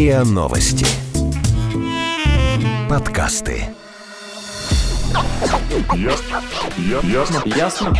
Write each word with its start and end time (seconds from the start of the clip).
РИА 0.00 0.24
Новости. 0.24 0.86
Подкасты. 2.88 3.64
Ясно. 5.94 6.42
Я- 6.78 7.00
Ясно. 7.06 7.42
Ясно? 7.44 7.94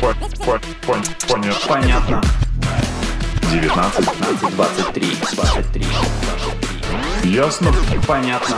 По- 0.00 0.14
по- 0.42 0.60
пон- 0.86 1.04
Понятно. 1.28 1.68
Понятно. 1.68 2.22
19. 3.52 4.06
15, 4.06 4.56
23, 4.56 5.06
23, 5.34 5.84
23. 7.22 7.30
Ясно. 7.30 7.74
Понятно. 8.08 8.56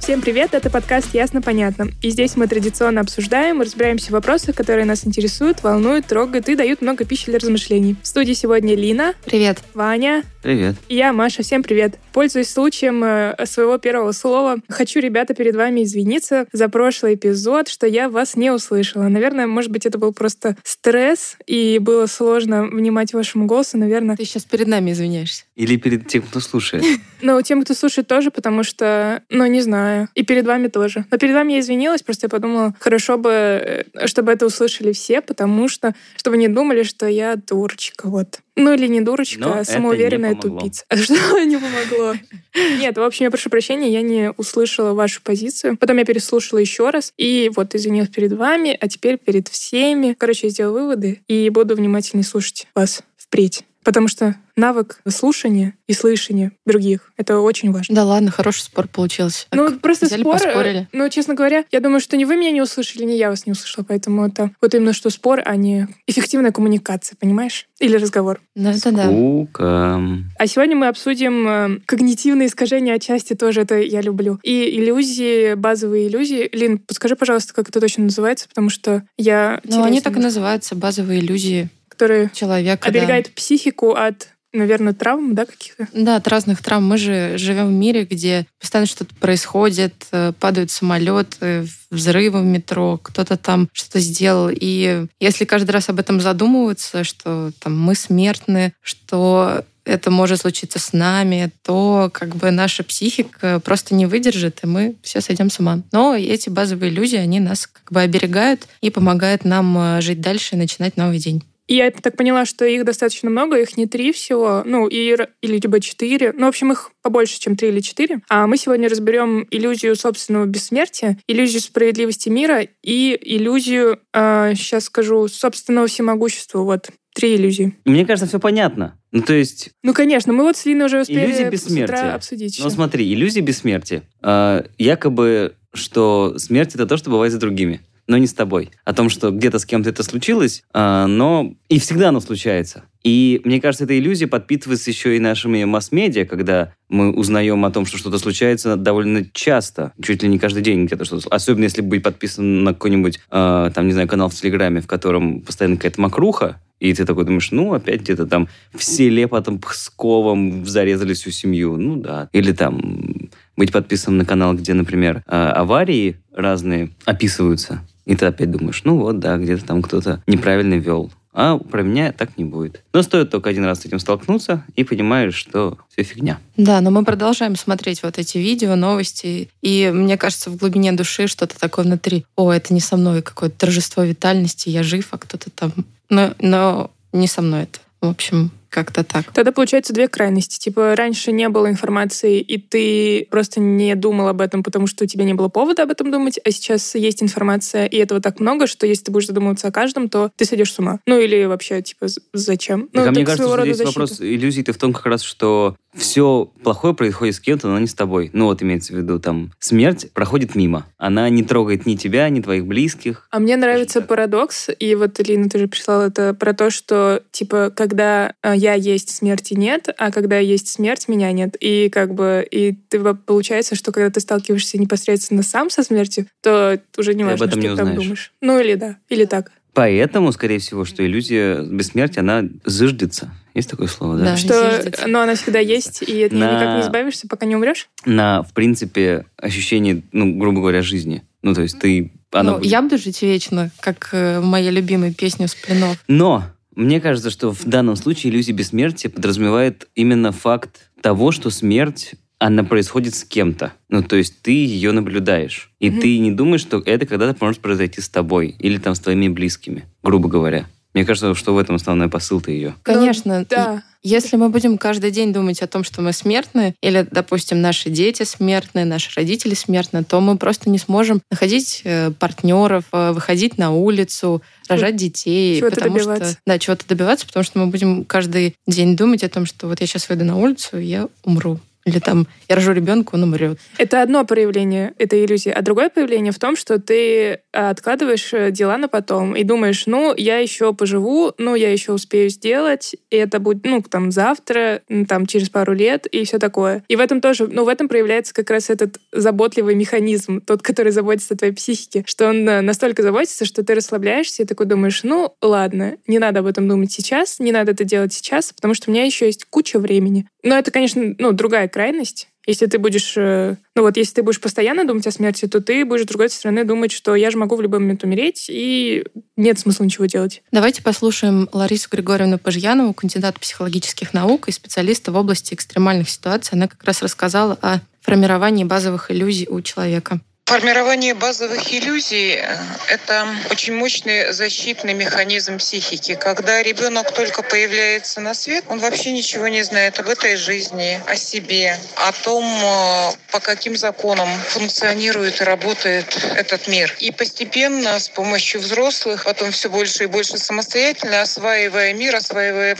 Всем 0.00 0.22
привет, 0.22 0.54
это 0.54 0.68
подкаст 0.70 1.14
«Ясно-понятно». 1.14 1.88
И 2.00 2.08
здесь 2.10 2.36
мы 2.36 2.48
традиционно 2.48 3.02
обсуждаем 3.02 3.60
и 3.60 3.64
разбираемся 3.66 4.08
в 4.08 4.12
вопросах, 4.12 4.56
которые 4.56 4.86
нас 4.86 5.06
интересуют, 5.06 5.62
волнуют, 5.62 6.06
трогают 6.06 6.48
и 6.48 6.56
дают 6.56 6.80
много 6.80 7.04
пищи 7.04 7.26
для 7.26 7.38
размышлений. 7.38 7.96
В 8.02 8.06
студии 8.08 8.32
сегодня 8.32 8.74
Лина, 8.74 9.12
Привет. 9.26 9.62
Ваня 9.74 10.24
Привет. 10.42 10.74
я, 10.88 11.12
Маша. 11.12 11.44
Всем 11.44 11.62
привет. 11.62 11.98
Пользуясь 12.12 12.50
случаем 12.50 13.04
э, 13.04 13.46
своего 13.46 13.78
первого 13.78 14.10
слова, 14.10 14.58
хочу, 14.68 14.98
ребята, 14.98 15.34
перед 15.34 15.54
вами 15.54 15.84
извиниться 15.84 16.46
за 16.52 16.68
прошлый 16.68 17.14
эпизод, 17.14 17.68
что 17.68 17.86
я 17.86 18.08
вас 18.08 18.34
не 18.34 18.50
услышала. 18.50 19.04
Наверное, 19.04 19.46
может 19.46 19.70
быть, 19.70 19.86
это 19.86 19.98
был 19.98 20.12
просто 20.12 20.56
стресс, 20.64 21.36
и 21.46 21.78
было 21.78 22.06
сложно 22.06 22.64
внимать 22.64 23.14
вашему 23.14 23.46
голосу, 23.46 23.78
наверное. 23.78 24.16
Ты 24.16 24.24
сейчас 24.24 24.44
перед 24.44 24.66
нами 24.66 24.90
извиняешься. 24.90 25.44
Или 25.54 25.76
перед 25.76 26.08
тем, 26.08 26.22
кто 26.22 26.40
слушает. 26.40 26.84
Но 27.22 27.40
тем, 27.42 27.62
кто 27.62 27.72
слушает, 27.74 28.08
тоже, 28.08 28.32
потому 28.32 28.64
что, 28.64 29.22
ну, 29.30 29.46
не 29.46 29.60
знаю. 29.60 30.08
И 30.16 30.24
перед 30.24 30.44
вами 30.44 30.66
тоже. 30.66 31.06
Но 31.12 31.18
перед 31.18 31.34
вами 31.34 31.52
я 31.52 31.60
извинилась, 31.60 32.02
просто 32.02 32.26
я 32.26 32.28
подумала, 32.28 32.74
хорошо 32.80 33.16
бы, 33.16 33.30
э, 33.30 34.06
чтобы 34.06 34.32
это 34.32 34.46
услышали 34.46 34.90
все, 34.92 35.20
потому 35.20 35.68
что, 35.68 35.94
чтобы 36.16 36.36
не 36.36 36.48
думали, 36.48 36.82
что 36.82 37.06
я 37.06 37.36
дурочка, 37.36 38.08
вот. 38.08 38.40
Ну, 38.54 38.74
или 38.74 38.86
не 38.86 39.00
дурочка, 39.00 39.40
Но 39.40 39.58
а 39.58 39.64
самоуверенная 39.64 40.34
тупица. 40.34 40.84
А 40.88 40.96
Что 40.98 41.42
не 41.42 41.56
помогло? 41.56 42.14
Нет, 42.54 42.98
в 42.98 43.02
общем, 43.02 43.24
я 43.24 43.30
прошу 43.30 43.48
прощения, 43.48 43.90
я 43.90 44.02
не 44.02 44.30
услышала 44.36 44.92
вашу 44.92 45.22
позицию. 45.22 45.78
Потом 45.78 45.96
я 45.96 46.04
переслушала 46.04 46.58
еще 46.58 46.90
раз, 46.90 47.14
и 47.16 47.50
вот 47.54 47.74
извинилась 47.74 48.10
перед 48.10 48.32
вами, 48.32 48.76
а 48.78 48.88
теперь 48.88 49.16
перед 49.16 49.48
всеми. 49.48 50.14
Короче, 50.18 50.48
я 50.48 50.50
сделала 50.50 50.80
выводы, 50.80 51.22
и 51.28 51.48
буду 51.48 51.74
внимательнее 51.74 52.24
слушать 52.24 52.66
вас 52.74 53.02
впредь. 53.16 53.64
Потому 53.84 54.08
что 54.08 54.36
навык 54.56 55.00
слушания 55.08 55.74
и 55.86 55.92
слышания 55.92 56.52
других— 56.66 57.12
это 57.16 57.38
очень 57.38 57.72
важно. 57.72 57.94
Да 57.94 58.04
ладно, 58.04 58.30
хороший 58.30 58.60
спор 58.60 58.86
получился. 58.86 59.46
Ну, 59.52 59.68
Так, 59.68 59.80
просто 59.80 60.06
взяли, 60.06 60.20
спор... 60.20 60.34
поспорили. 60.34 60.88
Ну, 60.92 61.08
честно 61.08 61.34
говоря, 61.34 61.64
я 61.72 61.80
думаю, 61.80 62.00
что 62.00 62.16
ни 62.16 62.24
вы 62.24 62.36
меня 62.36 62.50
не 62.50 62.60
услышали, 62.60 63.04
ни 63.04 63.12
я 63.12 63.30
вас 63.30 63.46
не 63.46 63.52
услышала, 63.52 63.84
поэтому 63.84 64.26
это 64.26 64.50
вот 64.60 64.74
именно 64.74 64.92
что 64.92 65.10
спор, 65.10 65.42
а 65.44 65.56
не 65.56 65.88
эффективная 66.06 66.52
коммуникация, 66.52 67.16
понимаешь? 67.18 67.66
Или 67.80 67.96
разговор. 67.96 68.40
Ну, 68.54 68.70
это 68.70 68.92
да. 68.92 69.04
Скука. 69.04 70.00
А 70.38 70.46
сегодня 70.46 70.76
мы 70.76 70.88
обсудим 70.88 71.48
э, 71.48 71.78
когнитивные 71.86 72.48
искажения 72.48 72.94
отчасти 72.94 73.34
тоже, 73.34 73.62
это 73.62 73.78
я 73.78 74.00
люблю. 74.00 74.38
И 74.42 74.78
иллюзии, 74.78 75.54
базовые 75.54 76.08
иллюзии. 76.08 76.48
Лин, 76.52 76.78
подскажи, 76.78 77.16
пожалуйста, 77.16 77.54
как 77.54 77.68
это 77.68 77.80
точно 77.80 78.04
называется, 78.04 78.48
потому 78.48 78.70
что 78.70 79.02
я 79.16 79.60
Ну, 79.64 79.82
они 79.82 80.00
так 80.00 80.16
и 80.16 80.20
называются, 80.20 80.74
базовые 80.74 81.20
иллюзии 81.20 81.70
Которые 82.02 82.30
человека. 82.34 82.90
да. 82.90 82.98
оберегают 82.98 83.30
психику 83.30 83.92
от, 83.92 84.28
наверное, 84.52 84.92
травм, 84.92 85.34
да, 85.34 85.46
каких-то? 85.46 85.86
Да, 85.92 86.16
от 86.16 86.26
разных 86.26 86.60
травм. 86.60 86.84
Мы 86.84 86.98
же 86.98 87.38
живем 87.38 87.68
в 87.68 87.72
мире, 87.72 88.04
где 88.04 88.46
постоянно 88.60 88.86
что-то 88.86 89.14
происходит, 89.14 89.94
э, 90.10 90.32
падают 90.38 90.70
самолеты, 90.70 91.66
взрывы 91.90 92.40
в 92.40 92.44
метро, 92.44 92.98
кто-то 93.00 93.36
там 93.36 93.68
что-то 93.72 94.00
сделал. 94.00 94.50
И 94.52 95.06
если 95.20 95.44
каждый 95.44 95.70
раз 95.70 95.88
об 95.88 96.00
этом 96.00 96.20
задумываться, 96.20 97.04
что 97.04 97.52
там 97.60 97.80
мы 97.80 97.94
смертны, 97.94 98.72
что 98.82 99.64
это 99.84 100.10
может 100.10 100.40
случиться 100.40 100.78
с 100.78 100.92
нами, 100.92 101.50
то 101.62 102.10
как 102.12 102.36
бы 102.36 102.50
наша 102.50 102.84
психика 102.84 103.60
просто 103.60 103.94
не 103.94 104.06
выдержит, 104.06 104.60
и 104.62 104.66
мы 104.66 104.96
все 105.02 105.20
сойдем 105.20 105.50
с 105.50 105.58
ума. 105.58 105.82
Но 105.92 106.14
эти 106.14 106.48
базовые 106.48 106.92
иллюзии, 106.92 107.18
они 107.18 107.40
нас 107.40 107.66
как 107.66 107.90
бы 107.90 108.00
оберегают 108.00 108.66
и 108.80 108.90
помогают 108.90 109.44
нам 109.44 109.76
э, 109.78 110.00
жить 110.00 110.20
дальше 110.20 110.54
и 110.54 110.58
начинать 110.58 110.96
новый 110.96 111.18
день. 111.18 111.42
И 111.72 111.76
я 111.76 111.90
так 111.90 112.18
поняла, 112.18 112.44
что 112.44 112.66
их 112.66 112.84
достаточно 112.84 113.30
много, 113.30 113.56
их 113.58 113.78
не 113.78 113.86
три 113.86 114.12
всего, 114.12 114.62
ну, 114.66 114.88
и, 114.88 115.16
или 115.40 115.58
либо 115.58 115.80
четыре. 115.80 116.34
Ну, 116.36 116.44
в 116.44 116.48
общем, 116.50 116.70
их 116.70 116.90
побольше, 117.00 117.40
чем 117.40 117.56
три 117.56 117.68
или 117.68 117.80
четыре. 117.80 118.20
А 118.28 118.46
мы 118.46 118.58
сегодня 118.58 118.90
разберем 118.90 119.46
иллюзию 119.50 119.96
собственного 119.96 120.44
бессмертия, 120.44 121.16
иллюзию 121.26 121.62
справедливости 121.62 122.28
мира 122.28 122.60
и 122.82 123.18
иллюзию, 123.22 124.00
сейчас 124.12 124.84
скажу, 124.84 125.28
собственного 125.28 125.86
всемогущества. 125.86 126.58
Вот, 126.60 126.90
три 127.14 127.36
иллюзии. 127.36 127.74
Мне 127.86 128.04
кажется, 128.04 128.26
все 128.28 128.38
понятно. 128.38 128.98
Ну, 129.10 129.22
то 129.22 129.32
есть, 129.32 129.70
Ну, 129.82 129.94
конечно, 129.94 130.34
мы 130.34 130.44
вот 130.44 130.58
с 130.58 130.66
Линой 130.66 130.88
уже 130.88 131.00
успели 131.00 131.24
Иллюзия 131.24 131.48
с 131.48 131.52
бессмертия. 131.52 131.84
утра 131.84 132.14
обсудить 132.14 132.60
ну 132.62 132.68
смотри, 132.68 133.10
иллюзия 133.10 133.40
бессмертия. 133.40 134.02
А, 134.20 134.66
якобы, 134.76 135.54
что 135.72 136.34
смерть 136.36 136.74
это 136.74 136.84
то, 136.84 136.98
что 136.98 137.08
бывает 137.08 137.32
с 137.32 137.36
другими, 137.36 137.80
но 138.12 138.18
не 138.18 138.26
с 138.26 138.34
тобой. 138.34 138.70
О 138.84 138.92
том, 138.92 139.08
что 139.08 139.30
где-то 139.30 139.58
с 139.58 139.64
кем-то 139.64 139.88
это 139.88 140.02
случилось, 140.02 140.64
а, 140.74 141.06
но 141.06 141.54
и 141.70 141.78
всегда 141.78 142.10
оно 142.10 142.20
случается. 142.20 142.84
И 143.02 143.40
мне 143.44 143.58
кажется, 143.58 143.84
эта 143.84 143.98
иллюзия 143.98 144.26
подпитывается 144.26 144.90
еще 144.90 145.16
и 145.16 145.18
нашими 145.18 145.64
масс-медиа, 145.64 146.26
когда 146.26 146.74
мы 146.90 147.10
узнаем 147.14 147.64
о 147.64 147.70
том, 147.70 147.86
что 147.86 147.96
что-то 147.96 148.18
случается 148.18 148.76
довольно 148.76 149.24
часто, 149.32 149.94
чуть 150.02 150.22
ли 150.22 150.28
не 150.28 150.38
каждый 150.38 150.62
день 150.62 150.84
где-то 150.84 151.06
что-то. 151.06 151.26
Особенно 151.30 151.64
если 151.64 151.80
быть 151.80 152.02
подписан 152.02 152.64
на 152.64 152.74
какой-нибудь, 152.74 153.18
а, 153.30 153.70
там, 153.70 153.86
не 153.86 153.94
знаю, 153.94 154.08
канал 154.08 154.28
в 154.28 154.34
Телеграме, 154.34 154.82
в 154.82 154.86
котором 154.86 155.40
постоянно 155.40 155.76
какая-то 155.76 156.02
мокруха, 156.02 156.60
и 156.80 156.92
ты 156.92 157.06
такой 157.06 157.24
думаешь, 157.24 157.50
ну, 157.50 157.72
опять 157.72 158.00
где-то 158.02 158.26
там 158.26 158.48
в 158.74 158.84
селе 158.84 159.26
потом 159.26 159.58
Псковом 159.58 160.66
зарезали 160.66 161.14
всю 161.14 161.30
семью. 161.30 161.76
Ну 161.78 161.96
да. 161.96 162.28
Или 162.32 162.52
там 162.52 163.30
быть 163.56 163.72
подписанным 163.72 164.18
на 164.18 164.24
канал, 164.24 164.54
где, 164.54 164.74
например, 164.74 165.22
а, 165.26 165.52
аварии 165.52 166.16
разные 166.34 166.90
описываются. 167.04 167.82
И 168.04 168.16
ты 168.16 168.26
опять 168.26 168.50
думаешь, 168.50 168.82
ну 168.84 168.98
вот, 168.98 169.18
да, 169.18 169.36
где-то 169.36 169.64
там 169.64 169.82
кто-то 169.82 170.22
неправильно 170.26 170.74
вел. 170.74 171.12
А 171.34 171.56
про 171.56 171.82
меня 171.82 172.12
так 172.12 172.36
не 172.36 172.44
будет. 172.44 172.82
Но 172.92 173.02
стоит 173.02 173.30
только 173.30 173.48
один 173.48 173.64
раз 173.64 173.80
с 173.80 173.86
этим 173.86 173.98
столкнуться, 173.98 174.64
и 174.76 174.84
понимаешь, 174.84 175.34
что 175.34 175.78
все 175.88 176.02
фигня. 176.02 176.38
Да, 176.58 176.80
но 176.82 176.90
мы 176.90 177.04
продолжаем 177.04 177.56
смотреть 177.56 178.02
вот 178.02 178.18
эти 178.18 178.36
видео, 178.36 178.76
новости, 178.76 179.48
и 179.62 179.90
мне 179.92 180.18
кажется, 180.18 180.50
в 180.50 180.56
глубине 180.56 180.92
души 180.92 181.26
что-то 181.28 181.58
такое 181.58 181.86
внутри. 181.86 182.26
О, 182.36 182.52
это 182.52 182.74
не 182.74 182.80
со 182.80 182.98
мной, 182.98 183.22
какое-то 183.22 183.56
торжество 183.60 184.02
витальности, 184.02 184.68
я 184.68 184.82
жив, 184.82 185.08
а 185.10 185.18
кто-то 185.18 185.50
там... 185.50 185.72
Но, 186.10 186.34
но 186.40 186.90
не 187.12 187.26
со 187.26 187.40
мной 187.40 187.62
это. 187.62 187.78
В 188.02 188.08
общем, 188.08 188.50
как-то 188.72 189.04
так. 189.04 189.32
Тогда 189.32 189.52
получается 189.52 189.92
две 189.92 190.08
крайности. 190.08 190.58
Типа 190.58 190.96
раньше 190.96 191.30
не 191.30 191.48
было 191.48 191.68
информации, 191.68 192.40
и 192.40 192.58
ты 192.58 193.26
просто 193.30 193.60
не 193.60 193.94
думал 193.94 194.28
об 194.28 194.40
этом, 194.40 194.62
потому 194.62 194.86
что 194.86 195.04
у 195.04 195.06
тебя 195.06 195.24
не 195.24 195.34
было 195.34 195.48
повода 195.48 195.82
об 195.82 195.90
этом 195.90 196.10
думать, 196.10 196.40
а 196.44 196.50
сейчас 196.50 196.94
есть 196.94 197.22
информация, 197.22 197.86
и 197.86 197.96
этого 197.96 198.20
так 198.20 198.40
много, 198.40 198.66
что 198.66 198.86
если 198.86 199.04
ты 199.04 199.12
будешь 199.12 199.26
задумываться 199.26 199.68
о 199.68 199.72
каждом, 199.72 200.08
то 200.08 200.30
ты 200.36 200.44
сойдешь 200.44 200.72
с 200.72 200.78
ума. 200.78 201.00
Ну 201.06 201.18
или 201.18 201.44
вообще, 201.44 201.82
типа, 201.82 202.06
зачем? 202.32 202.88
Так, 202.88 203.04
ну, 203.04 203.08
а 203.08 203.10
мне 203.10 203.24
так 203.24 203.36
кажется, 203.36 203.52
что 203.52 203.62
здесь 203.62 203.76
защита. 203.76 204.00
вопрос 204.00 204.20
иллюзий-то 204.20 204.72
в 204.72 204.78
том 204.78 204.92
как 204.92 205.06
раз, 205.06 205.22
что 205.22 205.76
все 205.94 206.50
плохое 206.62 206.94
происходит 206.94 207.34
с 207.34 207.40
кем-то, 207.40 207.68
но 207.68 207.78
не 207.78 207.86
с 207.86 207.94
тобой. 207.94 208.30
Ну 208.32 208.46
вот 208.46 208.62
имеется 208.62 208.94
в 208.94 208.96
виду, 208.96 209.18
там, 209.18 209.52
смерть 209.58 210.10
проходит 210.12 210.54
мимо. 210.54 210.86
Она 210.96 211.28
не 211.28 211.42
трогает 211.42 211.84
ни 211.84 211.96
тебя, 211.96 212.28
ни 212.30 212.40
твоих 212.40 212.66
близких. 212.66 213.28
А 213.30 213.38
мне 213.38 213.56
нравится 213.56 214.00
так. 214.00 214.08
парадокс, 214.08 214.70
и 214.78 214.94
вот, 214.94 215.18
Лина, 215.18 215.48
ты 215.48 215.58
же 215.58 215.68
прислала 215.68 216.04
это 216.04 216.32
про 216.34 216.54
то, 216.54 216.70
что, 216.70 217.22
типа, 217.30 217.70
когда 217.74 218.34
э, 218.62 218.64
я 218.64 218.74
есть, 218.74 219.10
смерти 219.10 219.54
нет, 219.54 219.88
а 219.98 220.10
когда 220.10 220.38
есть 220.38 220.68
смерть, 220.68 221.08
меня 221.08 221.32
нет. 221.32 221.56
И 221.60 221.88
как 221.90 222.14
бы, 222.14 222.46
и 222.50 222.72
ты, 222.72 223.00
получается, 223.14 223.74
что 223.74 223.92
когда 223.92 224.10
ты 224.10 224.20
сталкиваешься 224.20 224.78
непосредственно 224.78 225.42
сам 225.42 225.70
со 225.70 225.82
смертью, 225.82 226.26
то 226.42 226.80
уже 226.96 227.14
не 227.14 227.24
важно, 227.24 227.48
что 227.48 227.58
не 227.58 227.68
ты 227.68 227.76
там 227.76 227.94
думаешь. 227.94 228.32
Ну 228.40 228.58
или 228.60 228.74
да, 228.74 228.96
или 229.08 229.24
так. 229.24 229.50
Поэтому, 229.74 230.32
скорее 230.32 230.58
всего, 230.58 230.84
что 230.84 231.04
иллюзия 231.04 231.62
бессмертия, 231.62 232.20
она 232.20 232.44
зыждется. 232.66 233.32
Есть 233.54 233.70
такое 233.70 233.86
слово, 233.88 234.18
да? 234.18 234.24
Да. 234.24 234.36
Что, 234.36 235.06
но 235.06 235.22
она 235.22 235.34
всегда 235.34 235.60
есть, 235.60 236.02
и 236.02 236.24
от 236.24 236.32
нее 236.32 236.44
На- 236.44 236.56
никак 236.56 236.76
не 236.76 236.82
избавишься, 236.82 237.26
пока 237.26 237.46
не 237.46 237.56
умрешь. 237.56 237.88
На, 238.04 238.42
в 238.42 238.52
принципе, 238.52 239.24
ощущение, 239.38 240.02
ну, 240.12 240.38
грубо 240.38 240.60
говоря, 240.60 240.82
жизни. 240.82 241.22
Ну, 241.42 241.54
то 241.54 241.62
есть 241.62 241.78
ты... 241.78 242.12
Она 242.32 242.52
Ну, 242.52 242.58
будет- 242.58 242.70
я 242.70 242.82
буду 242.82 242.98
жить 242.98 243.20
вечно, 243.22 243.70
как 243.80 244.10
э, 244.12 244.40
в 244.40 244.44
моей 244.44 244.70
любимой 244.70 245.12
песне 245.14 245.48
«Сплинов». 245.48 246.02
Но 246.06 246.44
мне 246.74 247.00
кажется, 247.00 247.30
что 247.30 247.52
в 247.52 247.64
данном 247.64 247.96
случае 247.96 248.32
иллюзия 248.32 248.52
бессмертия 248.52 249.10
подразумевает 249.10 249.88
именно 249.94 250.32
факт 250.32 250.90
того, 251.00 251.32
что 251.32 251.50
смерть 251.50 252.14
она 252.38 252.64
происходит 252.64 253.14
с 253.14 253.24
кем-то. 253.24 253.72
Ну, 253.88 254.02
то 254.02 254.16
есть 254.16 254.42
ты 254.42 254.50
ее 254.50 254.90
наблюдаешь. 254.90 255.70
И 255.78 255.90
Мгм. 255.90 256.00
ты 256.00 256.18
не 256.18 256.32
думаешь, 256.32 256.60
что 256.62 256.82
это 256.84 257.06
когда-то 257.06 257.36
может 257.44 257.60
произойти 257.60 258.00
с 258.00 258.08
тобой 258.08 258.56
или 258.58 258.78
там 258.78 258.94
с 258.96 259.00
твоими 259.00 259.28
близкими, 259.28 259.84
грубо 260.02 260.28
говоря. 260.28 260.66
Мне 260.94 261.04
кажется, 261.04 261.34
что 261.34 261.54
в 261.54 261.58
этом 261.58 261.76
основной 261.76 262.08
посыл-то 262.08 262.50
ее. 262.50 262.74
Конечно. 262.82 263.46
Да. 263.48 263.82
Если 264.02 264.36
мы 264.36 264.48
будем 264.48 264.78
каждый 264.78 265.12
день 265.12 265.32
думать 265.32 265.62
о 265.62 265.68
том, 265.68 265.84
что 265.84 266.02
мы 266.02 266.12
смертны, 266.12 266.74
или, 266.82 267.06
допустим, 267.08 267.60
наши 267.60 267.88
дети 267.88 268.24
смертны, 268.24 268.84
наши 268.84 269.10
родители 269.14 269.54
смертны, 269.54 270.02
то 270.02 270.20
мы 270.20 270.36
просто 270.36 270.70
не 270.70 270.78
сможем 270.78 271.22
находить 271.30 271.82
э, 271.84 272.10
партнеров, 272.10 272.84
э, 272.92 273.12
выходить 273.12 273.58
на 273.58 273.70
улицу, 273.70 274.42
рожать 274.68 274.96
детей. 274.96 275.60
Чего-то 275.60 275.76
потому 275.76 275.98
добиваться. 275.98 276.32
Что, 276.32 276.40
да, 276.46 276.58
чего-то 276.58 276.88
добиваться, 276.88 277.26
потому 277.26 277.44
что 277.44 277.58
мы 277.60 277.66
будем 277.68 278.04
каждый 278.04 278.56
день 278.66 278.96
думать 278.96 279.22
о 279.22 279.28
том, 279.28 279.46
что 279.46 279.68
вот 279.68 279.80
я 279.80 279.86
сейчас 279.86 280.08
выйду 280.08 280.24
на 280.24 280.36
улицу, 280.36 280.78
и 280.78 280.84
я 280.84 281.08
умру. 281.22 281.60
Или 281.84 281.98
там 281.98 282.26
я 282.48 282.56
рожу 282.56 282.72
ребенка, 282.72 283.14
он 283.14 283.24
умрет. 283.24 283.58
Это 283.78 284.02
одно 284.02 284.24
проявление 284.24 284.94
этой 284.98 285.24
иллюзии. 285.24 285.50
А 285.50 285.62
другое 285.62 285.90
проявление 285.90 286.32
в 286.32 286.38
том, 286.38 286.56
что 286.56 286.78
ты 286.78 287.40
а, 287.52 287.70
откладываешь 287.70 288.32
э, 288.32 288.50
дела 288.50 288.76
на 288.78 288.88
потом 288.88 289.34
и 289.34 289.42
думаешь, 289.42 289.86
ну, 289.86 290.14
я 290.16 290.38
еще 290.38 290.72
поживу, 290.74 291.32
ну, 291.38 291.54
я 291.54 291.72
еще 291.72 291.92
успею 291.92 292.30
сделать, 292.30 292.94
и 293.10 293.16
это 293.16 293.40
будет, 293.40 293.64
ну, 293.64 293.82
там, 293.82 294.12
завтра, 294.12 294.82
там, 295.08 295.26
через 295.26 295.50
пару 295.50 295.72
лет, 295.72 296.06
и 296.06 296.24
все 296.24 296.38
такое. 296.38 296.84
И 296.88 296.96
в 296.96 297.00
этом 297.00 297.20
тоже, 297.20 297.48
ну, 297.48 297.64
в 297.64 297.68
этом 297.68 297.88
проявляется 297.88 298.32
как 298.32 298.50
раз 298.50 298.70
этот 298.70 298.98
заботливый 299.12 299.74
механизм, 299.74 300.40
тот, 300.40 300.62
который 300.62 300.92
заботится 300.92 301.34
о 301.34 301.36
твоей 301.36 301.52
психике, 301.52 302.04
что 302.06 302.28
он 302.28 302.48
э, 302.48 302.60
настолько 302.60 303.02
заботится, 303.02 303.44
что 303.44 303.64
ты 303.64 303.74
расслабляешься 303.74 304.42
и 304.42 304.46
такой 304.46 304.66
думаешь, 304.66 305.02
ну, 305.02 305.34
ладно, 305.42 305.96
не 306.06 306.18
надо 306.18 306.40
об 306.40 306.46
этом 306.46 306.68
думать 306.68 306.92
сейчас, 306.92 307.38
не 307.38 307.52
надо 307.52 307.72
это 307.72 307.84
делать 307.84 308.12
сейчас, 308.12 308.52
потому 308.52 308.74
что 308.74 308.90
у 308.90 308.94
меня 308.94 309.04
еще 309.04 309.26
есть 309.26 309.44
куча 309.46 309.78
времени. 309.78 310.28
Но 310.42 310.56
это, 310.56 310.70
конечно, 310.70 311.14
ну, 311.18 311.32
другая 311.32 311.68
крайность. 311.68 312.28
Если 312.46 312.66
ты 312.66 312.78
будешь, 312.78 313.16
э, 313.16 313.56
ну 313.76 313.82
вот, 313.82 313.96
если 313.96 314.14
ты 314.14 314.22
будешь 314.24 314.40
постоянно 314.40 314.84
думать 314.84 315.06
о 315.06 315.12
смерти, 315.12 315.46
то 315.46 315.60
ты 315.60 315.84
будешь, 315.84 316.02
с 316.02 316.08
другой 316.08 316.28
стороны, 316.28 316.64
думать, 316.64 316.90
что 316.90 317.14
я 317.14 317.30
же 317.30 317.38
могу 317.38 317.54
в 317.54 317.60
любой 317.60 317.78
момент 317.78 318.02
умереть, 318.02 318.46
и 318.48 319.04
нет 319.36 319.60
смысла 319.60 319.84
ничего 319.84 320.06
делать. 320.06 320.42
Давайте 320.50 320.82
послушаем 320.82 321.48
Ларису 321.52 321.88
Григорьевну 321.90 322.38
Пажьянову, 322.38 322.94
кандидата 322.94 323.38
психологических 323.38 324.12
наук 324.12 324.48
и 324.48 324.52
специалиста 324.52 325.12
в 325.12 325.16
области 325.16 325.54
экстремальных 325.54 326.10
ситуаций. 326.10 326.56
Она 326.56 326.66
как 326.66 326.82
раз 326.82 327.02
рассказала 327.02 327.56
о 327.62 327.78
формировании 328.00 328.64
базовых 328.64 329.12
иллюзий 329.12 329.46
у 329.48 329.60
человека. 329.60 330.20
Формирование 330.52 331.14
базовых 331.14 331.72
иллюзий 331.72 332.34
э,– 332.34 332.58
это 332.88 333.26
очень 333.50 333.72
мощный 333.72 334.34
защитный 334.34 334.92
механизм 334.92 335.56
психики. 335.56 336.14
Когда 336.14 336.62
ребенок 336.62 337.10
только 337.12 337.42
появляется 337.42 338.20
на 338.20 338.34
свет, 338.34 338.62
он 338.68 338.78
вообще 338.78 339.12
ничего 339.12 339.48
не 339.48 339.62
знает 339.62 339.98
об 339.98 340.10
этой 340.10 340.36
жизни, 340.36 341.00
о 341.06 341.16
себе, 341.16 341.78
о 341.96 342.12
том, 342.12 342.44
э, 342.44 343.12
по 343.30 343.40
каким 343.40 343.78
законам 343.78 344.28
функционирует 344.48 345.40
и 345.40 345.44
работает 345.44 346.18
этот 346.36 346.68
мир. 346.68 346.94
И 347.00 347.12
постепенно 347.12 347.98
с 347.98 348.10
помощью 348.10 348.60
взрослых, 348.60 349.24
потом 349.24 349.52
все 349.52 349.70
больше 349.70 350.04
и 350.04 350.06
больше 350.06 350.36
самостоятельно, 350.36 351.22
осваивая 351.22 351.94
мир, 351.94 352.14
осваивая 352.16 352.76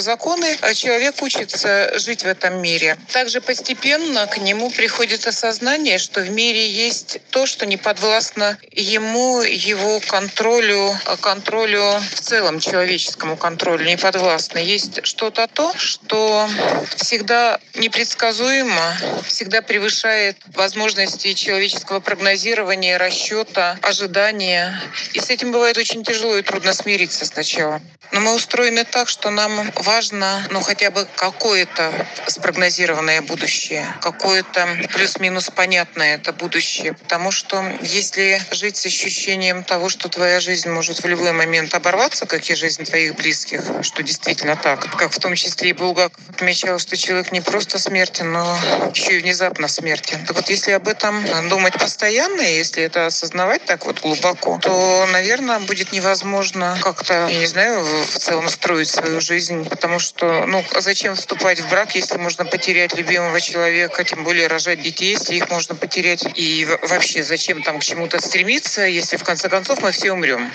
законы, 0.00 0.58
э, 0.60 0.74
человек 0.74 1.22
учится 1.22 1.98
жить 1.98 2.24
в 2.24 2.26
этом 2.26 2.60
мире. 2.60 2.98
Также 3.10 3.40
постепенно 3.40 4.26
к 4.26 4.36
нему 4.36 4.68
приходит 4.68 5.26
осознание, 5.26 5.96
что 5.96 6.20
в 6.20 6.28
мире 6.28 6.68
есть 6.68 6.95
то, 7.30 7.46
что 7.46 7.66
не 7.66 7.76
подвластно 7.76 8.58
ему, 8.72 9.42
его 9.42 10.00
контролю, 10.00 10.98
э, 11.06 11.16
контролю 11.20 12.00
в 12.14 12.20
целом, 12.20 12.60
человеческому 12.60 13.36
контролю 13.36 13.84
не 13.84 13.96
подвластно. 13.96 14.58
Есть 14.58 15.04
что-то 15.04 15.46
то, 15.48 15.72
что 15.76 16.48
всегда 16.96 17.58
непредсказуемо, 17.74 18.96
всегда 19.26 19.62
превышает 19.62 20.36
возможности 20.54 21.34
человеческого 21.34 22.00
прогнозирования, 22.00 22.98
расчета, 22.98 23.78
ожидания. 23.82 24.80
И 25.12 25.20
с 25.20 25.30
этим 25.30 25.52
бывает 25.52 25.76
очень 25.78 26.04
тяжело 26.04 26.36
и 26.36 26.42
трудно 26.42 26.72
смириться 26.72 27.24
сначала. 27.24 27.80
Но 28.12 28.20
мы 28.20 28.34
устроены 28.34 28.84
так, 28.84 29.08
что 29.08 29.30
нам 29.30 29.72
важно, 29.74 30.46
ну, 30.50 30.60
хотя 30.60 30.90
бы 30.90 31.06
какое-то 31.16 32.06
спрогнозированное 32.26 33.20
будущее, 33.22 33.86
какое-то 34.00 34.68
плюс-минус 34.92 35.50
понятное 35.54 36.14
это 36.14 36.32
будущее. 36.32 36.85
Потому 36.92 37.30
что 37.30 37.64
если 37.82 38.40
жить 38.50 38.76
с 38.76 38.86
ощущением 38.86 39.64
того, 39.64 39.88
что 39.88 40.08
твоя 40.08 40.40
жизнь 40.40 40.68
может 40.68 41.02
в 41.02 41.06
любой 41.06 41.32
момент 41.32 41.74
оборваться, 41.74 42.26
как 42.26 42.48
и 42.50 42.54
жизнь 42.54 42.84
твоих 42.84 43.16
близких, 43.16 43.62
что 43.82 44.02
действительно 44.02 44.56
так, 44.56 44.80
как 44.96 45.12
в 45.12 45.18
том 45.18 45.34
числе 45.34 45.70
и 45.70 45.72
Булгаков 45.72 46.20
отмечал, 46.30 46.78
что 46.78 46.96
человек 46.96 47.32
не 47.32 47.40
просто 47.40 47.78
смертен, 47.78 48.32
но 48.32 48.58
еще 48.94 49.16
и 49.16 49.20
внезапно 49.20 49.68
смертен. 49.68 50.24
Так 50.26 50.36
вот, 50.36 50.48
если 50.48 50.72
об 50.72 50.88
этом 50.88 51.24
думать 51.48 51.74
постоянно, 51.74 52.40
если 52.40 52.82
это 52.82 53.06
осознавать 53.06 53.64
так 53.64 53.86
вот 53.86 54.00
глубоко, 54.00 54.58
то, 54.62 55.06
наверное, 55.12 55.60
будет 55.60 55.92
невозможно 55.92 56.78
как-то, 56.82 57.28
я 57.28 57.38
не 57.38 57.46
знаю, 57.46 57.84
в 57.84 58.18
целом 58.18 58.48
строить 58.48 58.88
свою 58.88 59.20
жизнь, 59.20 59.68
потому 59.68 59.98
что, 59.98 60.46
ну, 60.46 60.64
зачем 60.80 61.14
вступать 61.14 61.60
в 61.60 61.68
брак, 61.68 61.94
если 61.94 62.16
можно 62.18 62.44
потерять 62.44 62.94
любимого 62.94 63.40
человека, 63.40 64.04
тем 64.04 64.24
более 64.24 64.46
рожать 64.46 64.82
детей, 64.82 65.12
если 65.12 65.36
их 65.36 65.50
можно 65.50 65.74
потерять, 65.74 66.24
и 66.34 66.66
вообще 66.82 67.22
зачем 67.22 67.62
там 67.62 67.78
к 67.78 67.84
чему-то 67.84 68.20
стремиться, 68.20 68.82
если 68.82 69.16
в 69.16 69.24
конце 69.24 69.48
концов 69.48 69.82
мы 69.82 69.92
все 69.92 70.12
умрем. 70.12 70.50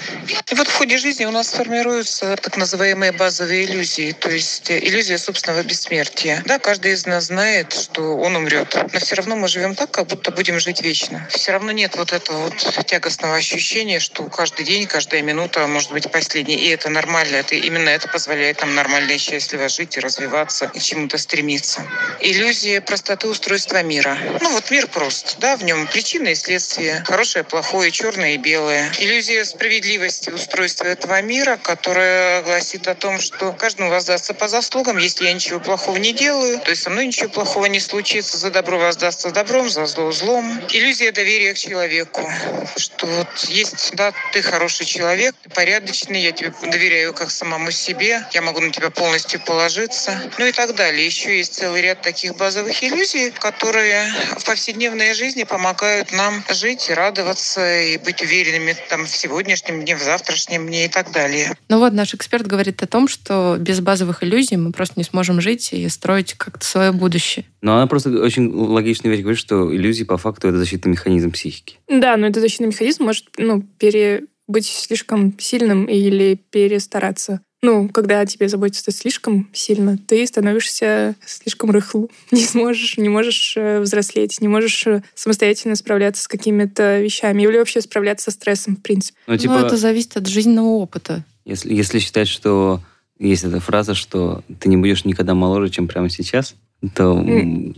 И 0.51 0.55
вот 0.55 0.67
в 0.67 0.73
ходе 0.75 0.97
жизни 0.97 1.25
у 1.25 1.31
нас 1.31 1.49
формируются 1.49 2.35
так 2.37 2.57
называемые 2.57 3.11
базовые 3.11 3.65
иллюзии, 3.65 4.11
то 4.11 4.29
есть 4.29 4.69
э, 4.69 4.79
иллюзия 4.79 5.17
собственного 5.17 5.63
бессмертия. 5.63 6.41
Да, 6.45 6.59
каждый 6.59 6.93
из 6.93 7.05
нас 7.05 7.25
знает, 7.25 7.73
что 7.73 8.17
он 8.17 8.35
умрет, 8.35 8.75
но 8.93 8.99
все 8.99 9.15
равно 9.15 9.35
мы 9.35 9.47
живем 9.47 9.75
так, 9.75 9.91
как 9.91 10.07
будто 10.07 10.31
будем 10.31 10.59
жить 10.59 10.81
вечно. 10.81 11.27
Все 11.31 11.51
равно 11.51 11.71
нет 11.71 11.95
вот 11.95 12.13
этого 12.13 12.45
вот 12.45 12.85
тягостного 12.85 13.35
ощущения, 13.35 13.99
что 13.99 14.23
каждый 14.25 14.65
день, 14.65 14.85
каждая 14.87 15.21
минута 15.21 15.65
может 15.67 15.91
быть 15.91 16.11
последней, 16.11 16.55
и 16.55 16.69
это 16.69 16.89
нормально. 16.89 17.37
Это 17.37 17.55
именно 17.55 17.89
это 17.89 18.07
позволяет 18.07 18.61
нам 18.61 18.75
нормально 18.75 19.11
и 19.11 19.17
счастливо 19.17 19.69
жить 19.69 19.97
и 19.97 19.99
развиваться, 19.99 20.71
и 20.73 20.79
чему-то 20.79 21.17
стремиться. 21.17 21.85
Иллюзия 22.19 22.81
простоты 22.81 23.27
устройства 23.27 23.81
мира. 23.81 24.17
Ну 24.39 24.51
вот 24.51 24.69
мир 24.71 24.87
прост, 24.87 25.37
да, 25.39 25.55
в 25.55 25.63
нем 25.63 25.87
причины 25.87 26.10
и 26.13 26.35
следствия, 26.35 27.03
хорошее, 27.07 27.45
плохое, 27.45 27.89
черное 27.89 28.33
и 28.33 28.37
белое. 28.37 28.91
Иллюзия 28.99 29.45
справедливости 29.45 30.29
устройства 30.29 30.85
этого 30.85 31.21
мира, 31.21 31.57
которая 31.61 32.41
гласит 32.41 32.87
о 32.87 32.95
том, 32.95 33.19
что 33.19 33.53
каждому 33.53 33.89
воздастся 33.89 34.33
по 34.33 34.49
заслугам, 34.49 34.97
если 34.97 35.25
я 35.25 35.33
ничего 35.33 35.59
плохого 35.59 35.95
не 35.97 36.11
делаю, 36.11 36.59
то 36.59 36.71
есть 36.71 36.83
со 36.83 36.89
мной 36.89 37.07
ничего 37.07 37.29
плохого 37.29 37.67
не 37.67 37.79
случится, 37.79 38.37
за 38.37 38.51
добро 38.51 38.77
воздастся 38.77 39.31
добром, 39.31 39.69
за 39.69 39.85
зло 39.85 40.11
злом. 40.11 40.61
Иллюзия 40.69 41.11
доверия 41.13 41.53
к 41.53 41.57
человеку, 41.57 42.29
что 42.75 43.05
вот 43.07 43.43
есть, 43.47 43.91
да, 43.93 44.13
ты 44.33 44.41
хороший 44.41 44.85
человек, 44.85 45.33
ты 45.41 45.49
порядочный, 45.49 46.21
я 46.21 46.31
тебе 46.31 46.53
доверяю 46.61 47.13
как 47.13 47.31
самому 47.31 47.71
себе, 47.71 48.25
я 48.31 48.41
могу 48.41 48.59
на 48.59 48.71
тебя 48.71 48.89
полностью 48.89 49.39
положиться, 49.39 50.19
ну 50.37 50.45
и 50.45 50.51
так 50.51 50.75
далее. 50.75 51.05
Еще 51.05 51.37
есть 51.37 51.53
целый 51.53 51.81
ряд 51.81 52.01
таких 52.01 52.35
базовых 52.35 52.83
иллюзий, 52.83 53.31
которые 53.31 54.11
в 54.37 54.43
повседневной 54.43 55.13
жизни 55.13 55.43
помогают 55.43 56.00
нам 56.11 56.43
жить 56.49 56.89
и 56.89 56.93
радоваться, 56.93 57.81
и 57.81 57.97
быть 57.97 58.21
уверенными 58.21 58.75
там, 58.89 59.05
в 59.05 59.09
сегодняшнем 59.09 59.81
дне, 59.81 59.95
в 59.95 60.01
завтрашнем 60.01 60.67
дне 60.67 60.85
и 60.85 60.89
так 60.89 61.11
далее. 61.11 61.55
Ну 61.69 61.79
вот 61.79 61.93
наш 61.93 62.13
эксперт 62.13 62.47
говорит 62.47 62.81
о 62.83 62.87
том, 62.87 63.07
что 63.07 63.57
без 63.59 63.79
базовых 63.79 64.23
иллюзий 64.23 64.57
мы 64.57 64.71
просто 64.71 64.95
не 64.97 65.03
сможем 65.03 65.41
жить 65.41 65.73
и 65.73 65.87
строить 65.89 66.33
как-то 66.33 66.65
свое 66.65 66.91
будущее. 66.91 67.45
Но 67.61 67.75
она 67.75 67.87
просто 67.87 68.09
очень 68.09 68.51
логичную 68.51 69.13
вещь 69.13 69.21
говорит, 69.21 69.39
что 69.39 69.73
иллюзии 69.73 70.03
по 70.03 70.17
факту 70.17 70.47
это 70.47 70.57
защитный 70.57 70.91
механизм 70.91 71.31
психики. 71.31 71.77
Да, 71.87 72.17
но 72.17 72.27
этот 72.27 72.41
защитный 72.41 72.67
механизм 72.67 73.03
может, 73.03 73.25
ну, 73.37 73.61
пере 73.61 74.23
быть 74.47 74.67
слишком 74.67 75.37
сильным 75.39 75.85
или 75.85 76.35
перестараться. 76.35 77.41
Ну, 77.63 77.89
когда 77.89 78.21
о 78.21 78.25
тебе 78.25 78.47
заботятся 78.49 78.91
слишком 78.91 79.47
сильно, 79.53 79.97
ты 79.97 80.25
становишься 80.25 81.15
слишком 81.23 81.69
рыхлым. 81.69 82.09
Не 82.31 82.43
сможешь, 82.43 82.97
не 82.97 83.07
можешь 83.09 83.53
э, 83.55 83.79
взрослеть, 83.79 84.41
не 84.41 84.47
можешь 84.47 84.87
э, 84.87 85.03
самостоятельно 85.13 85.75
справляться 85.75 86.23
с 86.23 86.27
какими-то 86.27 86.99
вещами 86.99 87.43
или 87.43 87.57
вообще 87.57 87.81
справляться 87.81 88.31
со 88.31 88.35
стрессом, 88.35 88.77
в 88.77 88.81
принципе. 88.81 89.17
Ну, 89.27 89.37
типа, 89.37 89.59
Ну, 89.59 89.65
это 89.67 89.77
зависит 89.77 90.17
от 90.17 90.25
жизненного 90.27 90.69
опыта. 90.69 91.23
если, 91.45 91.73
если 91.73 91.99
считать, 91.99 92.27
что 92.27 92.81
есть 93.19 93.43
эта 93.43 93.59
фраза, 93.59 93.93
что 93.93 94.43
ты 94.59 94.67
не 94.67 94.77
будешь 94.77 95.05
никогда 95.05 95.35
моложе, 95.35 95.69
чем 95.69 95.87
прямо 95.87 96.09
сейчас, 96.09 96.55
то 96.95 97.23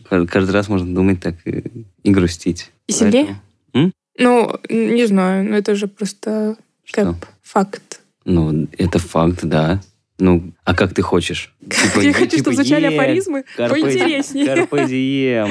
ка- 0.10 0.26
каждый 0.28 0.52
раз 0.52 0.70
можно 0.70 0.96
думать 0.96 1.20
так 1.22 1.36
и, 1.46 1.86
и 2.04 2.10
грустить. 2.12 2.72
И 2.88 2.94
сильнее? 2.94 3.42
Ну, 4.16 4.60
не 4.70 5.06
знаю, 5.08 5.44
ну 5.44 5.56
это 5.58 5.74
же 5.76 5.88
просто 5.88 6.56
Что? 6.86 7.14
кэп, 7.14 7.26
факт. 7.42 8.00
Ну, 8.26 8.68
это 8.78 9.00
факт, 9.00 9.40
да. 9.44 9.82
Ну, 10.20 10.54
а 10.64 10.74
как 10.76 10.94
ты 10.94 11.02
хочешь? 11.02 11.54
Типа, 11.62 12.00
Я 12.00 12.14
хочу, 12.14 12.38
типа, 12.38 12.52
чтобы 12.52 12.56
звучали 12.56 12.86
«Е, 12.86 12.98
афоризмы 13.00 13.44
карпе- 13.58 13.70
поинтереснее. 13.82 14.46
Карпе 14.46 14.88
дием. 14.88 15.50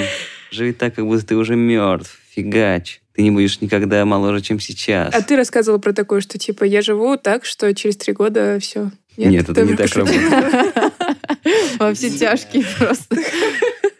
Живи 0.50 0.72
так, 0.72 0.94
как 0.94 1.06
будто 1.06 1.26
ты 1.26 1.36
уже 1.36 1.56
мертв. 1.56 2.18
Фигач. 2.34 3.00
Ты 3.14 3.22
не 3.22 3.30
будешь 3.30 3.60
никогда 3.60 4.04
моложе, 4.06 4.40
чем 4.40 4.58
сейчас. 4.58 5.12
А 5.14 5.20
ты 5.20 5.36
рассказывала 5.36 5.78
про 5.78 5.92
такое, 5.92 6.20
что 6.22 6.38
типа 6.38 6.64
я 6.64 6.80
живу 6.80 7.18
так, 7.18 7.44
что 7.44 7.74
через 7.74 7.96
три 7.98 8.14
года 8.14 8.58
все. 8.60 8.90
Нет, 9.18 9.48
это 9.50 9.62
не 9.62 9.74
так 9.76 9.94
работает. 9.94 10.94
Во 11.78 11.92
все 11.92 12.10
тяжкие 12.10 12.64
просто. 12.78 13.16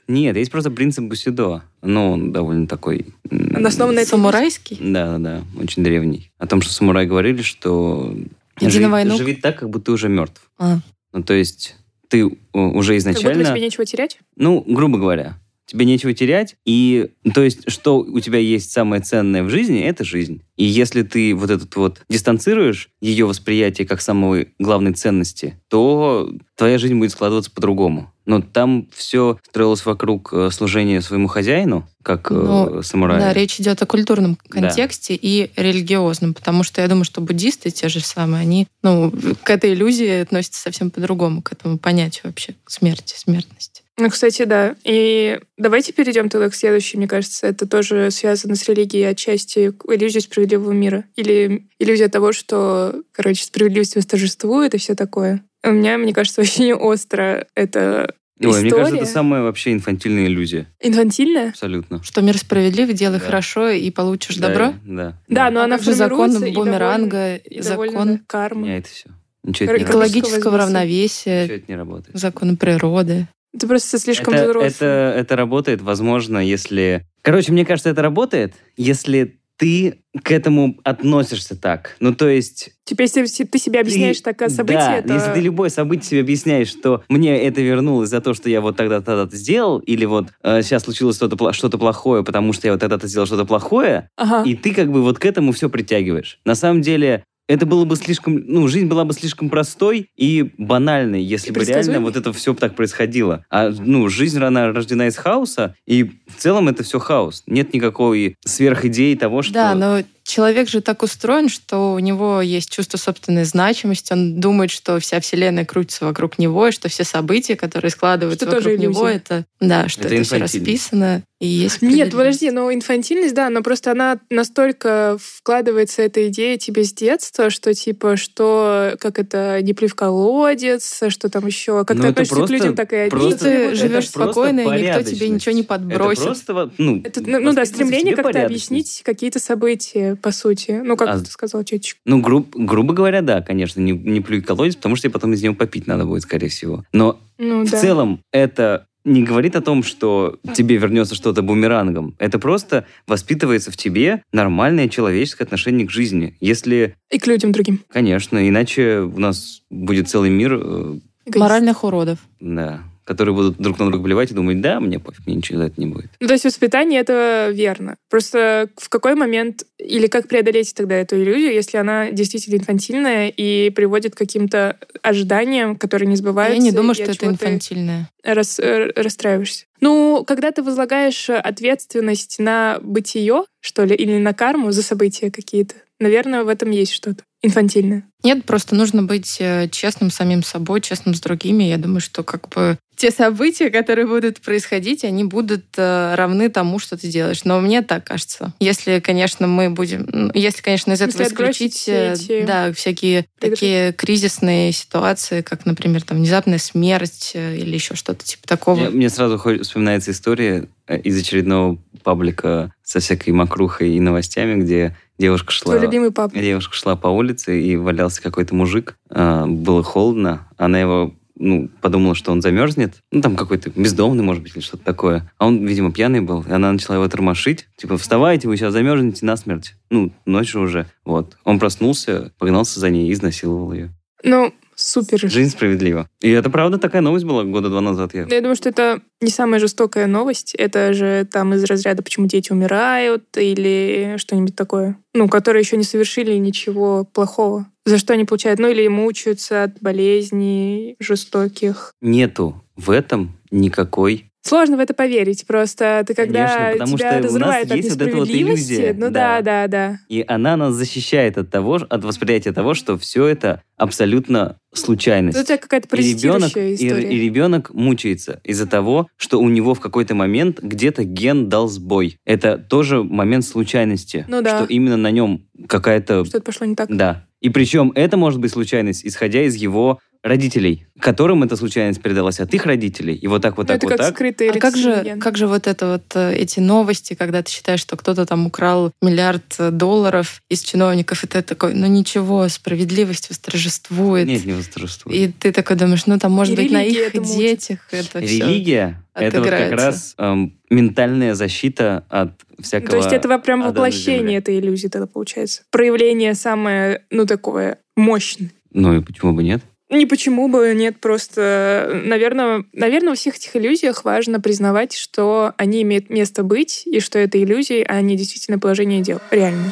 Нет, 0.09 0.37
есть 0.37 0.51
просто 0.51 0.71
принцип 0.71 1.05
Бусидо. 1.05 1.63
Ну, 1.83 2.13
он 2.13 2.33
довольно 2.33 2.67
такой... 2.67 3.07
Он 3.31 3.67
основан 3.67 3.95
на 3.95 4.01
этом. 4.01 4.19
Самурайский? 4.21 4.79
Да, 4.81 5.19
да, 5.19 5.19
да, 5.19 5.43
очень 5.63 5.83
древний. 5.85 6.31
О 6.39 6.47
том, 6.47 6.61
что 6.63 6.73
самураи 6.73 7.07
говорили, 7.07 7.43
что 7.43 8.15
Иди 8.61 8.71
живи, 8.71 8.85
на 8.85 8.91
войну. 8.91 9.17
живи 9.17 9.35
так, 9.35 9.59
как 9.59 9.71
будто 9.71 9.87
ты 9.87 9.93
уже 9.93 10.09
мертв. 10.09 10.51
А. 10.59 10.79
Ну, 11.13 11.23
то 11.23 11.35
есть 11.35 11.77
ты 12.09 12.21
э, 12.21 12.25
уже 12.25 12.33
Как 12.33 12.45
будто 12.53 12.93
бы 12.93 12.97
изначально... 12.99 13.45
тебе 13.45 13.61
нечего 13.61 13.85
терять? 13.85 14.19
Ну, 14.37 14.63
грубо 14.67 14.99
говоря, 14.99 15.39
тебе 15.73 15.87
нечего 15.87 16.13
терять, 16.13 16.57
и 16.67 17.09
то 17.35 17.43
есть, 17.43 17.71
что 17.71 17.99
у 17.99 18.21
тебя 18.21 18.39
есть 18.39 18.71
самое 18.71 19.01
ценное 19.01 19.43
в 19.43 19.49
жизни, 19.49 19.81
это 19.81 20.05
жизнь. 20.05 20.43
И 20.57 20.65
если 20.65 21.03
ты 21.03 21.35
вот 21.35 21.51
этот 21.51 21.75
вот 21.77 22.03
дистанцируешь 22.11 22.91
ее 23.01 23.25
восприятие 23.25 23.87
как 23.89 24.03
самой 24.03 24.49
главной 24.59 24.93
ценности, 24.93 25.59
то 25.69 26.31
твоя 26.57 26.77
жизнь 26.79 26.95
будет 26.99 27.11
складываться 27.13 27.51
по-другому. 27.51 28.13
Но 28.27 28.41
там 28.41 28.87
все 28.95 29.39
строилось 29.49 29.85
вокруг 29.85 30.33
э, 30.33 30.51
служения 30.53 31.01
своему 31.01 31.27
хозяину, 31.27 31.89
как 32.05 32.31
э, 32.31 32.35
Ну, 32.35 32.83
самурай. 32.83 33.19
Да, 33.19 33.33
речь 33.33 33.59
идет 33.59 33.83
о 33.83 33.87
культурном 33.87 34.39
Да. 34.49 34.61
контексте 34.61 35.15
и 35.21 35.51
религиозном, 35.57 36.35
потому 36.35 36.63
что 36.63 36.83
я 36.83 36.87
думаю, 36.89 37.05
что 37.05 37.21
буддисты 37.21 37.71
те 37.71 37.89
же 37.89 37.99
самые, 38.01 38.43
они 38.43 38.69
ну, 38.83 39.11
к 39.43 39.51
этой 39.51 39.73
иллюзии 39.73 40.21
относятся 40.21 40.61
совсем 40.61 40.91
по-другому, 40.91 41.43
к 41.43 41.51
этому 41.53 41.79
понятию 41.79 42.25
вообще 42.27 42.55
смерти, 42.67 43.15
смертности. 43.17 43.72
Ну, 43.99 44.09
кстати, 44.09 44.45
да. 44.45 44.75
И 44.85 45.39
давайте 45.59 45.93
перейдем 45.93 46.29
тогда 46.31 46.49
к 46.49 46.55
следующей, 46.55 46.97
мне 46.97 47.07
кажется. 47.07 47.47
Это 47.47 47.67
тоже 47.69 48.11
связано 48.11 48.55
с 48.55 48.67
религией 48.69 49.05
отчасти, 49.05 49.71
к 49.71 49.85
иллюзии 49.93 50.21
справедливого 50.21 50.73
мира. 50.73 51.05
Или 51.15 51.69
иллюзия 51.79 52.09
того, 52.09 52.33
что, 52.33 53.03
короче, 53.13 53.45
справедливость 53.45 53.95
восторжествует 53.97 54.75
и 54.75 54.79
все 54.79 54.95
такое. 54.95 55.45
У 55.63 55.71
меня, 55.71 55.99
мне 55.99 56.15
кажется, 56.15 56.41
очень 56.41 56.73
остро 56.73 57.47
это 57.55 58.15
Ой, 58.41 58.47
мне 58.63 58.71
кажется, 58.71 58.83
история. 58.83 59.03
это 59.03 59.07
самая 59.13 59.43
вообще 59.43 59.73
инфантильная 59.73 60.27
иллюзия. 60.27 60.67
инфантильная. 60.81 61.51
Абсолютно. 61.51 62.03
Что 62.03 62.23
мир 62.23 62.39
справедлив, 62.39 62.93
делай 62.95 63.21
Да. 63.21 63.27
хорошо 63.27 63.69
и 63.69 63.91
получишь 63.91 64.37
Да, 64.37 64.49
добро. 64.49 64.75
Да. 64.85 65.21
Да, 65.29 65.51
но 65.51 65.61
А 65.61 65.65
она 65.65 65.79
же 65.79 65.93
закон 65.93 66.33
бумеранга, 66.41 67.11
довольно- 67.11 67.37
и 67.37 67.59
и 67.59 67.63
довольно, 67.63 67.93
закон 67.93 68.09
да, 68.17 68.21
кармы. 68.27 68.63
Меняет 68.63 68.87
все. 68.87 69.11
Ничего 69.45 69.71
это 69.71 69.79
не 69.79 69.85
Экологического 69.85 70.57
равновесия, 70.59 71.43
Ничего 71.45 71.57
это 71.57 71.65
не 71.69 71.77
работает. 71.77 72.17
законы 72.19 72.57
природы. 72.57 73.29
Ты 73.59 73.67
просто 73.67 73.99
слишком 73.99 74.35
это, 74.35 74.45
взрослый. 74.45 74.69
это, 74.71 75.15
это 75.17 75.37
работает, 75.37 75.83
возможно, 75.83 76.39
если... 76.39 77.07
Короче, 77.23 77.53
мне 77.53 77.65
кажется, 77.65 77.91
это 77.91 78.03
работает, 78.03 78.55
если 78.77 79.39
ты 79.59 80.01
к 80.25 80.31
этому 80.33 80.81
относишься 80.83 81.55
так. 81.55 81.95
Ну, 82.01 82.15
то 82.15 82.29
есть... 82.29 82.71
Теперь, 82.85 83.09
если 83.15 83.45
ты 83.45 83.59
себя 83.59 83.81
объясняешь 83.81 84.17
ты- 84.19 84.25
так 84.25 84.39
как 84.39 84.51
событие, 84.51 84.81
Да, 84.81 84.97
это... 84.97 85.15
если 85.15 85.33
ты 85.35 85.41
любое 85.41 85.69
событие 85.69 86.05
себе 86.05 86.21
объясняешь, 86.23 86.69
что 86.69 87.05
мне 87.09 87.41
это 87.47 87.61
вернулось 87.61 88.09
за 88.09 88.21
то, 88.21 88.35
что 88.35 88.49
я 88.51 88.61
вот 88.61 88.77
тогда-то 88.77 89.29
сделал, 89.31 89.79
или 89.81 90.05
вот 90.05 90.29
э, 90.43 90.63
сейчас 90.63 90.83
случилось 90.85 91.15
что-то 91.17 91.53
что-то 91.53 91.79
плохое, 91.79 92.25
потому 92.25 92.53
что 92.53 92.67
я 92.67 92.73
вот 92.73 92.81
тогда-то 92.81 93.07
сделал 93.07 93.27
что-то 93.27 93.45
плохое, 93.45 94.09
Ага. 94.17 94.43
и 94.49 94.57
ты 94.57 94.75
как 94.75 94.91
бы 94.91 95.03
вот 95.03 95.19
к 95.21 95.27
этому 95.27 95.53
все 95.53 95.69
притягиваешь. 95.71 96.41
На 96.45 96.57
самом 96.57 96.81
деле, 96.83 97.23
это 97.49 97.67
было 97.67 97.85
бы 97.85 97.97
слишком, 97.97 98.37
ну, 98.47 98.69
жизнь 98.69 98.87
была 98.87 99.05
бы 99.05 99.13
слишком 99.13 99.51
простой 99.51 100.09
и 100.17 100.53
банальной, 100.59 101.23
если 101.23 101.51
И 101.51 101.53
бы 101.53 101.65
реально 101.65 102.01
вот 102.01 102.17
это 102.17 102.33
все 102.33 102.55
так 102.55 102.75
происходило. 102.75 103.45
А, 103.51 103.71
ну, 103.71 104.09
жизнь, 104.09 104.43
она 104.43 104.73
рождена 104.73 105.09
из 105.09 105.17
хаоса, 105.17 105.75
и 105.87 106.05
в 106.05 106.37
целом 106.39 106.69
это 106.69 106.83
все 106.83 106.99
хаос. 106.99 107.43
Нет 107.47 107.75
никакой 107.75 108.37
сверхидеи 108.45 109.15
того, 109.15 109.43
что... 109.43 109.55
Да, 109.55 109.75
но 109.75 110.03
человек 110.25 110.69
же 110.69 110.81
так 110.81 111.03
устроен, 111.03 111.49
что 111.49 111.95
у 111.95 111.99
него 111.99 112.41
есть 112.41 112.71
чувство 112.71 112.99
собственной 112.99 113.45
значимости. 113.45 114.13
Он 114.13 114.41
думает, 114.41 114.71
что 114.71 114.99
вся 115.01 115.21
Вселенная 115.21 115.65
крутится 115.65 116.05
вокруг 116.05 116.39
него, 116.39 116.69
и 116.69 116.73
что 116.73 116.89
все 116.89 117.05
события, 117.05 117.57
которые 117.57 117.91
складываются 117.91 118.47
Что 118.47 118.57
тоже 118.57 118.71
вокруг 118.71 118.83
него, 118.83 119.09
это 119.09 119.45
да, 119.61 119.89
что 119.89 120.03
Это 120.03 120.15
это, 120.15 120.25
все 120.25 120.39
расписано 120.39 121.23
и 121.41 121.47
есть. 121.47 121.83
Нет, 121.83 122.13
подожди, 122.13 122.51
но 122.53 122.73
инфантильность, 122.73 123.35
да, 123.35 123.51
но 123.51 123.63
просто 123.63 123.91
она 123.91 124.19
настолько 124.31 125.17
вкладывается 125.21 126.03
эта 126.03 126.29
идея 126.29 126.57
тебе 126.57 126.85
с 126.85 126.93
детства, 126.93 127.51
что 127.51 127.75
типа, 127.75 128.17
что, 128.17 128.95
как 129.01 129.19
это, 129.19 129.61
не 129.61 129.75
плюй 129.75 129.89
в 129.89 129.97
колодец, 129.97 131.03
что 131.09 131.29
там 131.29 131.47
еще, 131.47 131.85
как 131.85 131.97
Ну, 131.97 132.03
ты 132.05 132.09
относишься 132.11 132.37
просто- 132.37 132.55
к 132.55 132.59
людям, 132.59 132.77
так 132.77 132.93
и 132.93 133.09
просто- 133.11 133.39
ты 133.39 133.75
живешь 133.75 134.09
спокойно, 134.09 134.61
и 134.61 134.83
никто 134.83 135.03
тебе 135.03 135.29
ничего 135.29 135.53
не 135.53 135.65
подбросит. 135.65 136.19
Это 136.23 136.27
просто, 136.27 136.71
ну, 136.79 137.03
Это, 137.05 137.21
ну, 137.23 137.41
ну 137.41 137.53
да, 137.53 137.65
стремление 137.65 138.15
как-то 138.15 138.45
объяснить 138.45 139.03
какие-то 139.05 139.41
события, 139.41 140.12
по 140.17 140.33
сути. 140.33 140.81
Ну, 140.85 140.97
как 140.97 141.09
А- 141.09 141.19
ты 141.19 141.27
сказал, 141.27 141.63
тетечка. 141.65 141.99
Ну, 142.05 142.21
груб- 142.21 142.55
грубо 142.55 142.95
говоря, 142.95 143.23
да, 143.23 143.41
конечно, 143.43 143.81
не, 143.81 143.93
не 143.93 144.21
плюй 144.21 144.41
колодец, 144.43 144.77
потому 144.77 144.97
что 144.97 145.05
тебе 145.05 145.13
потом 145.13 145.33
из 145.33 145.43
него 145.43 145.55
попить 145.55 145.87
надо 145.87 146.05
будет, 146.07 146.23
скорее 146.23 146.49
всего. 146.49 146.85
Но 146.93 147.19
Ну, 147.39 147.65
в 147.65 147.71
да. 147.71 147.81
целом 147.81 148.21
это 148.33 148.87
не 149.05 149.25
говорит 149.25 149.57
о 149.57 149.61
том, 149.61 149.83
что 149.83 150.39
тебе 150.55 150.77
вернется 150.77 151.17
что-то 151.17 151.43
бумерангом. 151.43 152.15
Это 152.21 152.39
просто 152.39 152.87
воспитывается 153.09 153.73
в 153.73 153.77
тебе 153.77 154.23
нормальное 154.33 154.89
человеческое 154.89 155.43
отношение 155.45 155.87
к 155.89 155.91
жизни. 155.91 156.37
Если, 156.41 156.95
И 157.11 157.19
к 157.19 157.27
людям 157.27 157.51
другим. 157.51 157.81
конечно, 157.89 158.49
иначе 158.49 159.01
у 159.01 159.19
нас 159.19 159.63
будет 159.71 160.09
целый 160.09 160.31
мир, 160.31 160.55
э, 160.55 160.99
Эгоист. 161.25 161.37
Моральных 161.41 161.83
уродов. 161.85 162.19
да, 162.41 162.83
которые 163.05 163.35
будут 163.35 163.57
друг 163.59 163.79
на 163.79 163.87
друга 163.87 164.03
блевать 164.05 164.31
и 164.31 164.35
думать, 164.35 164.61
да, 164.61 164.81
мне 164.81 164.99
пофиг, 164.99 165.27
мне 165.27 165.37
ничего 165.37 165.59
за 165.59 165.65
это 165.67 165.81
не 165.81 165.87
будет. 165.87 166.11
Ну, 166.21 166.27
то 166.27 166.33
есть 166.33 166.45
воспитание 166.45 167.01
это 167.01 167.51
верно. 167.53 167.97
Просто 168.09 168.69
в 168.77 168.89
какой 168.89 169.15
момент 169.15 169.65
или 169.79 170.07
как 170.07 170.29
преодолеть 170.29 170.75
тогда 170.75 170.95
эту 170.97 171.17
иллюзию, 171.21 171.53
если 171.53 171.79
она 171.79 172.11
действительно 172.11 172.57
инфантильная 172.57 173.29
и 173.29 173.71
приводит 173.71 174.15
к 174.15 174.19
каким-то 174.19 174.77
ожиданиям, 175.03 175.77
которые 175.77 176.09
не 176.09 176.17
сбываются. 176.17 176.57
Я 176.57 176.63
не 176.63 176.73
думаю, 176.73 176.95
что 176.95 177.05
это 177.11 177.27
инфантильное. 177.27 178.09
рас- 178.23 178.61
э, 178.61 178.91
расстраиваешься. 178.95 179.67
Ну, 179.81 180.25
когда 180.27 180.53
ты 180.53 180.63
возлагаешь 180.63 181.29
ответственность 181.29 182.39
на 182.39 182.79
бытие, 182.83 183.45
что 183.61 183.85
ли, 183.85 183.95
или 183.95 184.19
на 184.19 184.33
карму 184.33 184.71
за 184.73 184.83
события 184.83 185.31
какие-то, 185.31 185.75
наверное, 185.99 186.45
в 186.45 186.49
этом 186.49 186.71
есть 186.71 186.93
что-то 186.93 187.25
инфантильное. 187.43 188.05
Нет, 188.23 188.45
просто 188.45 188.75
нужно 188.77 189.03
быть 189.03 189.37
э, 189.41 189.69
честным 189.71 190.11
с 190.11 190.15
самим 190.15 190.43
собой, 190.45 190.81
честным 190.81 191.15
с 191.15 191.21
другими. 191.21 191.65
Я 191.65 191.79
думаю, 191.79 192.01
что 192.01 192.23
как 192.23 192.49
бы 192.49 192.79
те 193.03 193.11
события, 193.11 193.69
которые 193.71 194.07
будут 194.07 194.41
происходить, 194.41 195.03
они 195.03 195.25
будут 195.25 195.65
э, 195.77 196.15
равны 196.15 196.49
тому, 196.49 196.79
что 196.79 196.97
ты 196.97 197.09
делаешь. 197.09 197.43
Но 197.43 197.61
мне 197.61 197.83
так 197.83 198.05
кажется. 198.05 198.55
Если, 198.61 199.01
конечно, 199.01 199.49
мы 199.49 199.71
будем... 199.71 200.31
Если, 200.35 200.63
конечно, 200.63 200.93
из 200.93 201.01
этого 201.01 201.25
исключить 201.25 201.75
все 201.75 202.13
эти 202.13 202.45
да, 202.45 202.73
всякие 202.73 203.27
предрассудки. 203.41 203.61
такие 203.61 203.93
кризисные 203.93 204.71
ситуации, 204.71 205.43
как, 205.43 205.67
например, 205.67 206.03
там 206.03 206.19
внезапная 206.19 206.59
смерть 206.59 207.33
э, 207.35 207.57
или 207.57 207.75
еще 207.75 207.97
что-то 207.97 208.25
типа 208.25 208.47
такого. 208.47 208.77
Мне, 208.77 208.91
мне 208.91 209.11
сразу 209.11 209.37
вспоминается 209.37 210.13
история 210.13 210.69
э, 210.87 211.01
из 211.01 211.21
очередного 211.21 211.79
паблика 212.05 212.73
со 212.85 213.01
всякой 213.01 213.31
мокрухой 213.31 213.97
и 213.97 213.99
новостями, 213.99 214.63
где 214.63 214.97
девушка 215.19 215.51
шла... 215.51 215.73
Твой 215.73 215.85
любимый 215.85 216.13
папа. 216.13 216.39
Девушка 216.39 216.77
шла 216.77 216.95
по 216.95 217.09
улице, 217.09 217.61
и 217.61 217.75
валялся 217.75 218.23
какой-то 218.23 218.55
мужик. 218.55 218.95
А, 219.11 219.45
Было 219.47 219.83
холодно. 219.83 220.47
Она 220.57 220.79
его 220.79 221.17
ну, 221.43 221.69
подумала, 221.81 222.15
что 222.15 222.31
он 222.31 222.41
замерзнет. 222.41 223.03
Ну, 223.11 223.21
там 223.21 223.35
какой-то 223.35 223.71
бездомный, 223.71 224.23
может 224.23 224.43
быть, 224.43 224.55
или 224.55 224.63
что-то 224.63 224.85
такое. 224.85 225.31
А 225.39 225.49
он, 225.49 225.67
видимо, 225.67 225.93
пьяный 225.93 226.21
был. 226.21 226.43
И 226.43 226.53
она 226.53 226.73
начала 226.73 226.95
его 226.95 227.09
тормошить. 227.09 227.67
Типа, 227.77 227.99
вставайте, 227.99 228.47
вы 228.47 228.57
сейчас 228.57 228.73
замерзнете 228.73 229.27
насмерть. 229.27 229.75
Ну, 229.91 230.13
ночью 230.25 230.61
уже. 230.61 230.87
Вот. 231.05 231.37
Он 231.45 231.59
проснулся, 231.59 232.33
погнался 232.39 232.79
за 232.79 232.91
ней 232.91 233.09
и 233.09 233.13
изнасиловал 233.13 233.73
ее. 233.73 233.91
Ну, 234.23 234.55
супер. 234.83 235.19
Жизнь 235.19 235.51
справедлива. 235.51 236.09
И 236.21 236.31
это, 236.31 236.51
правда, 236.51 236.79
такая 236.79 237.03
новость 237.03 237.25
была 237.25 237.45
года 237.45 237.69
два 237.69 237.81
назад. 237.81 238.15
Я... 238.15 238.27
Я 238.29 238.41
думаю, 238.41 238.57
что 238.57 238.69
это 238.69 239.01
не 239.21 239.31
самая 239.31 239.61
жестокая 239.61 240.07
новость. 240.07 240.55
Это 240.55 240.93
же 240.93 241.27
там 241.31 241.55
из 241.55 241.65
разряда, 241.65 242.03
почему 242.03 242.27
дети 242.27 242.53
умирают 242.53 243.25
или 243.37 244.17
что-нибудь 244.19 244.57
такое. 244.57 244.99
Ну, 245.15 245.29
которые 245.29 245.63
еще 245.63 245.77
не 245.77 245.85
совершили 245.85 246.35
ничего 246.35 247.05
плохого. 247.05 247.67
За 247.85 247.99
что 247.99 248.13
они 248.13 248.25
получают? 248.25 248.61
Ну, 248.61 248.69
или 248.69 248.87
мучаются 248.89 249.65
от 249.65 249.81
болезней 249.81 250.97
жестоких. 251.01 251.93
Нету 252.01 252.63
в 252.77 252.91
этом 252.91 253.39
никакой 253.51 254.32
Сложно 254.43 254.77
в 254.77 254.81
это 254.81 254.93
поверить. 254.93 255.47
Просто 255.47 256.05
ты 256.07 256.15
когда 256.15 256.47
Конечно, 256.47 256.73
потому 256.73 256.99
тебя 256.99 257.09
что 257.09 257.19
у 257.19 257.23
нас 257.23 257.25
разрывает 257.25 257.71
от 257.71 257.77
есть 257.77 257.91
вот 257.91 258.03
эта 258.03 258.17
вот 258.17 258.29
иллюзия, 258.29 258.93
ну 258.93 259.11
да. 259.11 259.41
да, 259.41 259.43
да, 259.43 259.69
да. 259.69 259.99
И 260.09 260.25
она 260.27 260.57
нас 260.57 260.75
защищает 260.75 261.39
от 261.39 261.51
того, 261.51 261.81
от 261.89 262.05
восприятия 262.05 262.53
того, 262.53 262.75
что 262.75 262.99
все 262.99 263.27
это 263.27 263.63
абсолютно 263.77 264.59
случайность. 264.73 265.39
Это 265.39 265.59
какая-то 265.59 265.97
и 265.97 266.15
ребенок, 266.15 266.57
и, 266.57 266.75
и 266.75 267.21
ребенок 267.21 267.73
мучается 267.73 268.41
из-за 268.43 268.67
того, 268.67 269.07
что 269.17 269.39
у 269.41 269.49
него 269.49 269.75
в 269.75 269.81
какой-то 269.81 270.15
момент 270.15 270.61
где-то 270.61 271.05
ген 271.05 271.49
дал 271.49 271.69
сбой. 271.69 272.19
Это 272.25 272.59
тоже 272.59 273.05
момент 273.05 273.45
случайности, 273.45 274.25
Ну 274.29 274.43
да. 274.43 274.57
что 274.57 274.65
именно 274.65 274.97
на 274.97 275.11
нем 275.13 275.47
какая-то... 275.69 276.25
Что-то 276.25 276.45
пошло 276.45 276.67
не 276.67 276.75
так. 276.75 276.89
Да. 276.95 277.27
И 277.41 277.49
причем 277.49 277.93
это 277.95 278.17
может 278.17 278.41
быть 278.41 278.53
случайность, 278.53 279.05
исходя 279.05 279.43
из 279.43 279.55
его 279.57 280.01
родителей, 280.23 280.87
которым 281.01 281.43
эта 281.43 281.57
случайность 281.57 282.01
передалась 282.01 282.39
от 282.39 282.55
их 282.55 282.65
родителей. 282.65 283.15
И 283.15 283.27
вот 283.27 283.43
так, 283.43 283.57
вот 283.57 283.65
Ну, 283.65 283.75
так, 283.75 283.77
это 283.79 283.87
вот 283.87 283.91
как 283.91 284.07
так. 284.07 284.15
скрытый 284.15 284.51
А 284.51 284.59
как 284.59 284.77
же, 284.77 285.17
как 285.21 285.37
же 285.37 285.47
вот 285.49 285.67
это 285.67 285.93
вот 285.95 286.05
э, 286.15 286.35
эти 286.37 286.61
новости, 286.61 287.15
когда 287.15 287.43
ты 287.43 287.51
считаешь, 287.51 287.81
что 287.81 287.97
кто-то 287.97 288.25
там 288.25 288.47
украл 288.47 288.93
миллиард 289.03 289.57
э, 289.59 289.71
долларов 289.73 290.41
из 290.49 290.63
чиновников, 290.63 291.25
и 291.25 291.27
ты 291.27 291.43
такой, 291.43 291.75
ну 291.75 291.87
ничего, 291.89 292.49
справедливость 292.49 293.31
восторжествует. 293.31 294.29
Нет, 294.29 294.45
не 294.45 294.53
восторжествует. 294.53 295.17
И 295.19 295.33
ты 295.33 295.51
такой 295.53 295.75
думаешь, 295.77 296.07
ну 296.07 296.19
там, 296.21 296.31
может 296.33 296.55
И 296.55 296.63
быть, 296.63 296.71
на 296.73 296.85
их 296.85 297.15
учит. 297.15 297.25
детях 297.37 297.79
это 297.91 298.21
все. 298.21 298.39
Религия 298.39 299.03
это 299.15 299.41
вот 299.41 299.51
как 299.51 299.73
раз 299.73 300.15
эм, 300.19 300.57
ментальная 300.71 301.35
защита 301.35 302.05
от 302.09 302.41
всякого. 302.61 302.91
То 302.91 302.97
есть 302.99 303.13
это 303.13 303.29
во- 303.29 303.39
прям 303.39 303.63
воплощение 303.63 304.39
этой 304.39 304.59
иллюзии 304.61 304.87
тогда 304.87 305.07
получается. 305.09 305.63
Проявление 305.71 306.35
самое, 306.35 307.03
ну, 307.11 307.27
такое 307.27 307.79
мощное. 307.97 308.53
Ну 308.73 308.97
и 308.97 309.03
почему 309.03 309.33
бы 309.35 309.43
нет? 309.43 309.63
Не 309.93 310.07
почему 310.07 310.49
бы 310.49 310.73
нет, 310.75 310.99
просто, 311.01 312.01
наверное, 312.07 312.65
наверное, 312.73 313.11
во 313.11 313.15
всех 313.15 313.37
этих 313.37 313.55
иллюзиях 313.55 314.05
важно 314.05 314.41
признавать, 314.41 314.97
что 314.97 315.53
они 315.59 315.83
имеют 315.83 316.09
место 316.09 316.43
быть, 316.43 316.85
и 316.87 316.99
что 316.99 317.19
это 317.19 317.39
иллюзии, 317.39 317.85
а 317.87 318.01
не 318.01 318.17
действительно 318.17 318.59
положение 318.59 319.03
дел. 319.03 319.21
Реально. 319.31 319.71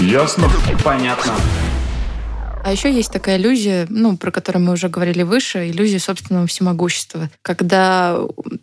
Ясно? 0.00 0.48
Понятно. 0.82 1.34
А 2.64 2.72
еще 2.72 2.90
есть 2.90 3.12
такая 3.12 3.36
иллюзия, 3.36 3.86
ну, 3.90 4.16
про 4.16 4.30
которую 4.30 4.64
мы 4.64 4.72
уже 4.72 4.88
говорили 4.88 5.22
выше, 5.22 5.68
иллюзия 5.68 5.98
собственного 5.98 6.46
всемогущества. 6.46 7.28
Когда 7.42 8.18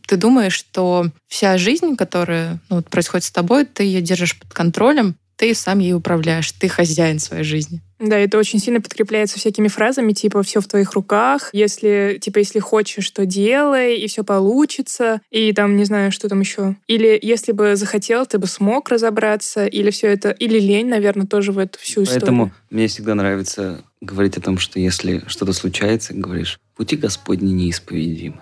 ты 0.07 0.17
думаешь, 0.17 0.53
что 0.53 1.05
вся 1.27 1.59
жизнь, 1.59 1.95
которая 1.95 2.59
ну, 2.69 2.77
вот 2.77 2.89
происходит 2.89 3.25
с 3.25 3.31
тобой, 3.31 3.65
ты 3.65 3.83
ее 3.83 4.01
держишь 4.01 4.39
под 4.39 4.51
контролем, 4.53 5.15
ты 5.37 5.53
сам 5.53 5.79
ей 5.79 5.93
управляешь, 5.93 6.51
ты 6.51 6.67
хозяин 6.67 7.19
своей 7.19 7.43
жизни. 7.43 7.81
Да, 7.99 8.17
это 8.17 8.37
очень 8.37 8.59
сильно 8.59 8.81
подкрепляется 8.81 9.39
всякими 9.39 9.69
фразами, 9.69 10.11
типа 10.11 10.43
«все 10.43 10.59
в 10.59 10.67
твоих 10.67 10.93
руках», 10.93 11.49
если, 11.53 12.17
типа, 12.21 12.39
если 12.39 12.59
хочешь, 12.59 13.09
то 13.11 13.25
делай, 13.25 13.97
и 13.97 14.07
все 14.07 14.23
получится, 14.23 15.21
и 15.31 15.53
там, 15.53 15.77
не 15.77 15.85
знаю, 15.85 16.11
что 16.11 16.27
там 16.27 16.41
еще. 16.41 16.75
Или 16.87 17.17
если 17.21 17.53
бы 17.53 17.75
захотел, 17.77 18.25
ты 18.25 18.37
бы 18.37 18.47
смог 18.47 18.89
разобраться, 18.89 19.65
или 19.65 19.91
все 19.91 20.07
это, 20.07 20.31
или 20.31 20.59
лень, 20.59 20.89
наверное, 20.89 21.25
тоже 21.25 21.53
в 21.53 21.57
эту 21.57 21.79
всю 21.79 22.03
историю. 22.03 22.21
Поэтому 22.21 22.51
мне 22.69 22.87
всегда 22.87 23.15
нравится 23.15 23.83
говорить 24.01 24.37
о 24.37 24.41
том, 24.41 24.57
что 24.57 24.79
если 24.79 25.23
что-то 25.27 25.53
случается, 25.53 26.13
говоришь, 26.13 26.59
пути 26.75 26.97
Господни 26.97 27.53
неисповедимы. 27.53 28.41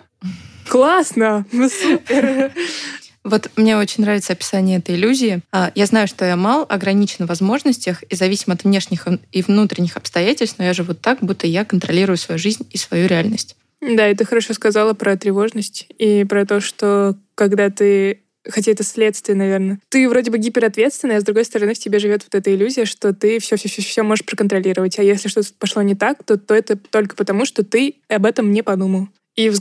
Классно! 0.67 1.45
Ну, 1.51 1.69
Супер! 1.69 2.51
Вот 3.23 3.49
мне 3.55 3.77
очень 3.77 4.03
нравится 4.03 4.33
описание 4.33 4.79
этой 4.79 4.95
иллюзии. 4.95 5.41
А, 5.51 5.71
Я 5.75 5.85
знаю, 5.85 6.07
что 6.07 6.25
я 6.25 6.35
мал, 6.35 6.65
ограничен 6.67 7.25
в 7.25 7.29
возможностях 7.29 8.03
и 8.03 8.15
зависим 8.15 8.51
от 8.51 8.63
внешних 8.63 9.07
и 9.31 9.41
внутренних 9.41 9.97
обстоятельств, 9.97 10.57
но 10.59 10.65
я 10.65 10.73
живу 10.73 10.93
так, 10.93 11.19
будто 11.21 11.47
я 11.47 11.63
контролирую 11.63 12.17
свою 12.17 12.37
жизнь 12.37 12.67
и 12.71 12.77
свою 12.77 13.07
реальность. 13.07 13.55
Да, 13.81 14.09
и 14.09 14.15
ты 14.15 14.25
хорошо 14.25 14.53
сказала 14.53 14.93
про 14.93 15.17
тревожность 15.17 15.87
и 15.97 16.23
про 16.23 16.45
то, 16.45 16.61
что 16.61 17.17
когда 17.35 17.69
ты 17.69 18.19
Хотя 18.45 18.71
это 18.71 18.83
следствие, 18.83 19.37
наверное. 19.37 19.79
Ты 19.89 20.09
вроде 20.09 20.29
бы 20.29 20.37
гиперответственная, 20.37 21.17
а 21.17 21.21
с 21.21 21.23
другой 21.23 21.45
стороны 21.45 21.73
в 21.73 21.79
тебе 21.79 21.99
живет 21.99 22.23
вот 22.23 22.35
эта 22.35 22.53
иллюзия, 22.53 22.83
что 22.85 23.13
ты 23.13 23.39
все, 23.39 23.55
все, 23.55 23.69
все, 23.69 23.81
все 23.81 24.03
можешь 24.03 24.25
проконтролировать. 24.25 24.99
А 24.99 25.03
если 25.03 25.29
что-то 25.29 25.47
пошло 25.57 25.81
не 25.81 25.95
так, 25.95 26.23
то, 26.23 26.37
то 26.37 26.53
это 26.53 26.75
только 26.75 27.15
потому, 27.15 27.45
что 27.45 27.63
ты 27.63 27.95
об 28.09 28.25
этом 28.25 28.51
не 28.51 28.61
подумал. 28.61 29.07
И 29.35 29.51